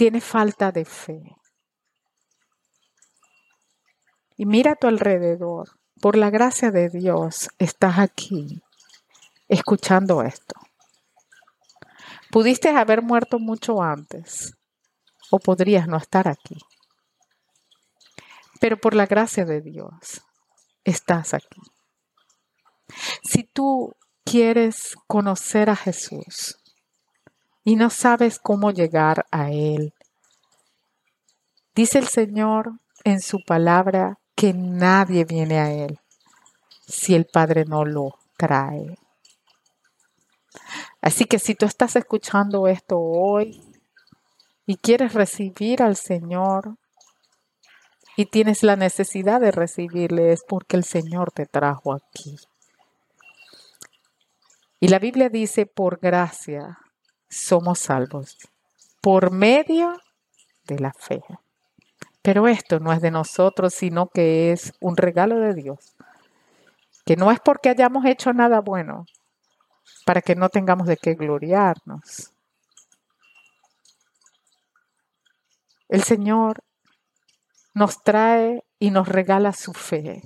tiene 0.00 0.22
falta 0.22 0.72
de 0.72 0.86
fe. 0.86 1.36
Y 4.34 4.46
mira 4.46 4.72
a 4.72 4.74
tu 4.74 4.86
alrededor. 4.86 5.78
Por 6.00 6.16
la 6.16 6.30
gracia 6.30 6.70
de 6.70 6.88
Dios 6.88 7.50
estás 7.58 7.98
aquí 7.98 8.62
escuchando 9.46 10.22
esto. 10.22 10.54
Pudiste 12.30 12.70
haber 12.70 13.02
muerto 13.02 13.38
mucho 13.38 13.82
antes 13.82 14.56
o 15.30 15.38
podrías 15.38 15.86
no 15.86 15.98
estar 15.98 16.28
aquí. 16.28 16.56
Pero 18.58 18.78
por 18.78 18.94
la 18.94 19.04
gracia 19.04 19.44
de 19.44 19.60
Dios 19.60 20.22
estás 20.82 21.34
aquí. 21.34 21.60
Si 23.22 23.44
tú 23.44 23.94
quieres 24.24 24.94
conocer 25.06 25.68
a 25.68 25.76
Jesús, 25.76 26.59
y 27.64 27.76
no 27.76 27.90
sabes 27.90 28.38
cómo 28.38 28.70
llegar 28.70 29.26
a 29.30 29.50
Él. 29.50 29.94
Dice 31.74 31.98
el 31.98 32.08
Señor 32.08 32.72
en 33.04 33.20
su 33.20 33.42
palabra 33.44 34.18
que 34.34 34.52
nadie 34.54 35.24
viene 35.24 35.58
a 35.58 35.72
Él 35.72 36.00
si 36.86 37.14
el 37.14 37.26
Padre 37.26 37.64
no 37.64 37.84
lo 37.84 38.18
trae. 38.36 38.98
Así 41.00 41.24
que 41.24 41.38
si 41.38 41.54
tú 41.54 41.66
estás 41.66 41.96
escuchando 41.96 42.66
esto 42.66 42.98
hoy 42.98 43.62
y 44.66 44.76
quieres 44.76 45.14
recibir 45.14 45.82
al 45.82 45.96
Señor 45.96 46.76
y 48.16 48.26
tienes 48.26 48.62
la 48.62 48.76
necesidad 48.76 49.40
de 49.40 49.52
recibirle, 49.52 50.32
es 50.32 50.42
porque 50.46 50.76
el 50.76 50.84
Señor 50.84 51.30
te 51.30 51.46
trajo 51.46 51.94
aquí. 51.94 52.36
Y 54.80 54.88
la 54.88 54.98
Biblia 54.98 55.28
dice, 55.28 55.66
por 55.66 56.00
gracia 56.00 56.78
somos 57.30 57.78
salvos 57.78 58.36
por 59.00 59.30
medio 59.30 59.96
de 60.64 60.78
la 60.78 60.92
fe. 60.92 61.22
Pero 62.22 62.48
esto 62.48 62.80
no 62.80 62.92
es 62.92 63.00
de 63.00 63.10
nosotros, 63.10 63.72
sino 63.72 64.08
que 64.08 64.52
es 64.52 64.74
un 64.80 64.96
regalo 64.96 65.38
de 65.38 65.54
Dios. 65.54 65.96
Que 67.06 67.16
no 67.16 67.30
es 67.30 67.40
porque 67.40 67.70
hayamos 67.70 68.04
hecho 68.04 68.32
nada 68.32 68.60
bueno, 68.60 69.06
para 70.04 70.20
que 70.20 70.34
no 70.34 70.48
tengamos 70.48 70.86
de 70.86 70.96
qué 70.96 71.14
gloriarnos. 71.14 72.32
El 75.88 76.02
Señor 76.02 76.62
nos 77.74 78.02
trae 78.02 78.64
y 78.78 78.90
nos 78.90 79.08
regala 79.08 79.52
su 79.52 79.72
fe. 79.72 80.22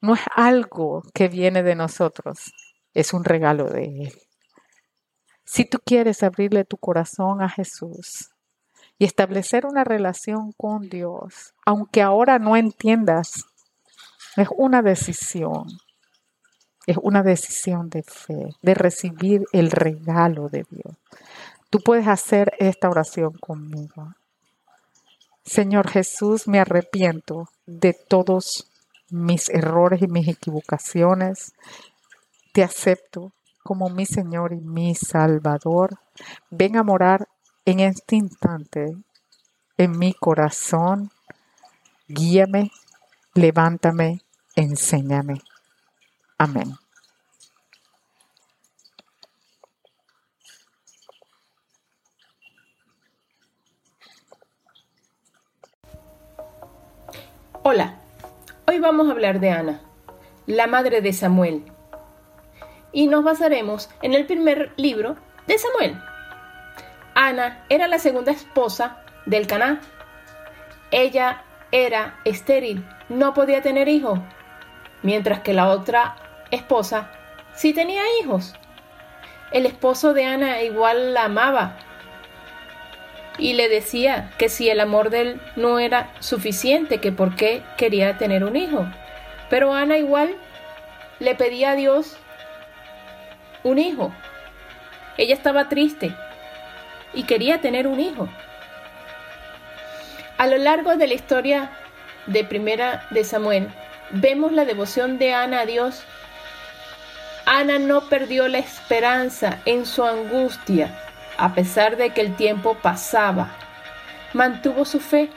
No 0.00 0.14
es 0.14 0.20
algo 0.34 1.02
que 1.14 1.28
viene 1.28 1.62
de 1.62 1.76
nosotros, 1.76 2.52
es 2.94 3.12
un 3.12 3.24
regalo 3.24 3.68
de 3.68 3.84
Él. 3.84 4.27
Si 5.50 5.64
tú 5.64 5.78
quieres 5.82 6.22
abrirle 6.22 6.66
tu 6.66 6.76
corazón 6.76 7.40
a 7.40 7.48
Jesús 7.48 8.28
y 8.98 9.06
establecer 9.06 9.64
una 9.64 9.82
relación 9.82 10.52
con 10.52 10.90
Dios, 10.90 11.54
aunque 11.64 12.02
ahora 12.02 12.38
no 12.38 12.54
entiendas, 12.54 13.46
es 14.36 14.46
una 14.54 14.82
decisión. 14.82 15.64
Es 16.86 16.98
una 17.00 17.22
decisión 17.22 17.88
de 17.88 18.02
fe, 18.02 18.50
de 18.60 18.74
recibir 18.74 19.46
el 19.52 19.70
regalo 19.70 20.50
de 20.50 20.66
Dios. 20.68 20.94
Tú 21.70 21.78
puedes 21.80 22.08
hacer 22.08 22.52
esta 22.58 22.90
oración 22.90 23.32
conmigo. 23.40 24.14
Señor 25.46 25.88
Jesús, 25.88 26.46
me 26.46 26.60
arrepiento 26.60 27.48
de 27.64 27.94
todos 27.94 28.70
mis 29.08 29.48
errores 29.48 30.02
y 30.02 30.08
mis 30.08 30.28
equivocaciones. 30.28 31.54
Te 32.52 32.62
acepto 32.62 33.32
como 33.68 33.90
mi 33.90 34.06
Señor 34.06 34.54
y 34.54 34.62
mi 34.62 34.94
Salvador. 34.94 35.98
Ven 36.48 36.78
a 36.78 36.82
morar 36.82 37.28
en 37.66 37.80
este 37.80 38.16
instante 38.16 38.96
en 39.76 39.98
mi 39.98 40.14
corazón. 40.14 41.10
Guíame, 42.06 42.72
levántame, 43.34 44.22
enséñame. 44.56 45.42
Amén. 46.38 46.76
Hola, 57.62 58.00
hoy 58.66 58.78
vamos 58.78 59.08
a 59.08 59.10
hablar 59.10 59.40
de 59.40 59.50
Ana, 59.50 59.82
la 60.46 60.66
madre 60.66 61.02
de 61.02 61.12
Samuel 61.12 61.77
y 62.92 63.06
nos 63.06 63.24
basaremos 63.24 63.90
en 64.02 64.14
el 64.14 64.26
primer 64.26 64.72
libro 64.76 65.16
de 65.46 65.58
Samuel. 65.58 66.00
Ana 67.14 67.64
era 67.68 67.88
la 67.88 67.98
segunda 67.98 68.32
esposa 68.32 69.02
del 69.26 69.46
Caná. 69.46 69.80
Ella 70.90 71.42
era 71.72 72.18
estéril, 72.24 72.86
no 73.08 73.34
podía 73.34 73.60
tener 73.60 73.88
hijos, 73.88 74.20
mientras 75.02 75.40
que 75.40 75.52
la 75.52 75.68
otra 75.68 76.16
esposa 76.50 77.10
sí 77.54 77.74
tenía 77.74 78.02
hijos. 78.20 78.54
El 79.50 79.66
esposo 79.66 80.12
de 80.12 80.24
Ana 80.24 80.62
igual 80.62 81.14
la 81.14 81.24
amaba. 81.24 81.76
y 83.38 83.52
le 83.52 83.68
decía 83.68 84.32
que 84.36 84.48
si 84.48 84.68
el 84.68 84.80
amor 84.80 85.10
de 85.10 85.20
él 85.20 85.40
no 85.54 85.78
era 85.78 86.10
suficiente, 86.18 86.98
que 86.98 87.12
por 87.12 87.36
qué 87.36 87.62
quería 87.76 88.18
tener 88.18 88.42
un 88.42 88.56
hijo. 88.56 88.84
Pero 89.48 89.74
Ana 89.74 89.96
igual 89.96 90.34
le 91.20 91.36
pedía 91.36 91.70
a 91.70 91.76
Dios 91.76 92.16
un 93.68 93.78
hijo. 93.78 94.12
Ella 95.16 95.34
estaba 95.34 95.68
triste 95.68 96.14
y 97.12 97.24
quería 97.24 97.60
tener 97.60 97.86
un 97.86 98.00
hijo. 98.00 98.28
A 100.38 100.46
lo 100.46 100.56
largo 100.58 100.96
de 100.96 101.06
la 101.06 101.14
historia 101.14 101.70
de 102.26 102.44
Primera 102.44 103.06
de 103.10 103.24
Samuel, 103.24 103.68
vemos 104.10 104.52
la 104.52 104.64
devoción 104.64 105.18
de 105.18 105.34
Ana 105.34 105.60
a 105.60 105.66
Dios. 105.66 106.04
Ana 107.46 107.78
no 107.78 108.08
perdió 108.08 108.46
la 108.48 108.58
esperanza 108.58 109.58
en 109.64 109.86
su 109.86 110.04
angustia, 110.04 110.96
a 111.38 111.54
pesar 111.54 111.96
de 111.96 112.10
que 112.10 112.20
el 112.20 112.36
tiempo 112.36 112.74
pasaba. 112.74 113.50
Mantuvo 114.32 114.84
su 114.84 115.00
fe. 115.00 115.30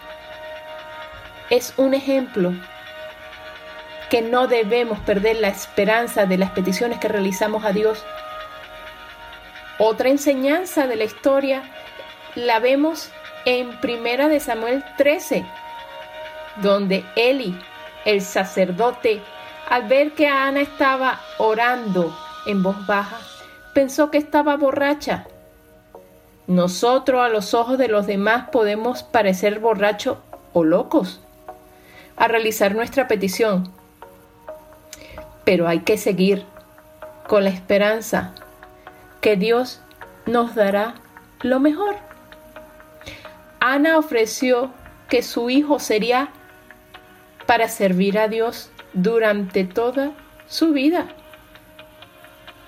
Es 1.49 1.73
un 1.77 1.93
ejemplo 1.93 2.53
que 4.11 4.21
no 4.21 4.47
debemos 4.47 4.99
perder 4.99 5.37
la 5.37 5.47
esperanza 5.47 6.25
de 6.25 6.37
las 6.37 6.51
peticiones 6.51 6.99
que 6.99 7.07
realizamos 7.07 7.63
a 7.63 7.71
Dios. 7.71 8.03
Otra 9.83 10.09
enseñanza 10.09 10.85
de 10.85 10.95
la 10.95 11.05
historia 11.05 11.63
la 12.35 12.59
vemos 12.59 13.09
en 13.45 13.79
Primera 13.81 14.27
de 14.27 14.39
Samuel 14.39 14.83
13, 14.95 15.43
donde 16.61 17.03
Eli, 17.15 17.59
el 18.05 18.21
sacerdote, 18.21 19.23
al 19.67 19.87
ver 19.87 20.11
que 20.11 20.27
Ana 20.27 20.61
estaba 20.61 21.19
orando 21.39 22.15
en 22.45 22.61
voz 22.61 22.85
baja, 22.85 23.17
pensó 23.73 24.11
que 24.11 24.19
estaba 24.19 24.55
borracha. 24.55 25.25
Nosotros 26.45 27.19
a 27.19 27.29
los 27.29 27.55
ojos 27.55 27.79
de 27.79 27.87
los 27.87 28.05
demás 28.05 28.49
podemos 28.51 29.01
parecer 29.01 29.57
borrachos 29.57 30.19
o 30.53 30.63
locos 30.63 31.21
a 32.17 32.27
realizar 32.27 32.75
nuestra 32.75 33.07
petición, 33.07 33.71
pero 35.43 35.67
hay 35.67 35.79
que 35.79 35.97
seguir 35.97 36.45
con 37.27 37.45
la 37.45 37.49
esperanza 37.49 38.35
que 39.21 39.37
Dios 39.37 39.81
nos 40.25 40.55
dará 40.55 40.95
lo 41.41 41.59
mejor. 41.59 41.95
Ana 43.59 43.97
ofreció 43.97 44.71
que 45.07 45.21
su 45.21 45.49
hijo 45.49 45.79
sería 45.79 46.29
para 47.45 47.69
servir 47.69 48.17
a 48.17 48.27
Dios 48.27 48.71
durante 48.93 49.63
toda 49.63 50.11
su 50.47 50.73
vida. 50.73 51.07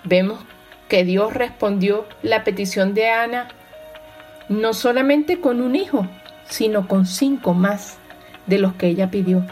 Vemos 0.04 0.39
que 0.88 1.04
Dios 1.04 1.34
respondió 1.34 2.06
la 2.22 2.44
petición 2.44 2.94
de 2.94 3.10
Ana 3.10 3.48
no 4.50 4.74
solamente 4.74 5.39
con 5.39 5.62
un 5.62 5.76
hijo, 5.76 6.08
sino 6.46 6.88
con 6.88 7.06
cinco 7.06 7.54
más 7.54 7.98
de 8.46 8.60
los 8.60 8.74
que 8.74 8.88
ella 8.88 9.10
pidió. 9.10 9.46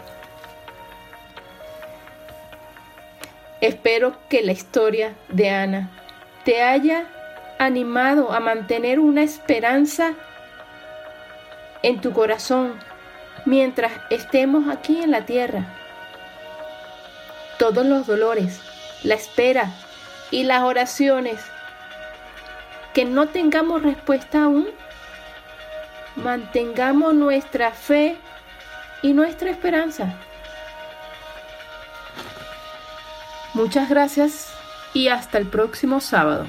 Espero 3.60 4.16
que 4.28 4.42
la 4.42 4.52
historia 4.52 5.14
de 5.28 5.50
Ana 5.50 5.90
te 6.44 6.62
haya 6.62 7.06
animado 7.58 8.32
a 8.32 8.40
mantener 8.40 8.98
una 8.98 9.22
esperanza 9.22 10.14
en 11.82 12.00
tu 12.00 12.12
corazón 12.12 12.74
mientras 13.44 13.92
estemos 14.10 14.68
aquí 14.68 15.00
en 15.02 15.10
la 15.10 15.24
tierra. 15.24 15.64
Todos 17.58 17.86
los 17.86 18.06
dolores, 18.06 18.60
la 19.04 19.14
espera 19.14 19.70
y 20.30 20.44
las 20.44 20.62
oraciones 20.62 21.40
que 22.94 23.04
no 23.04 23.28
tengamos 23.28 23.82
respuesta 23.82 24.44
aún, 24.44 24.68
mantengamos 26.16 27.14
nuestra 27.14 27.70
fe 27.70 28.16
y 29.02 29.12
nuestra 29.12 29.50
esperanza. 29.50 30.14
Muchas 33.54 33.88
gracias 33.88 34.51
y 34.94 35.08
hasta 35.08 35.38
el 35.38 35.46
próximo 35.46 36.00
sábado. 36.00 36.46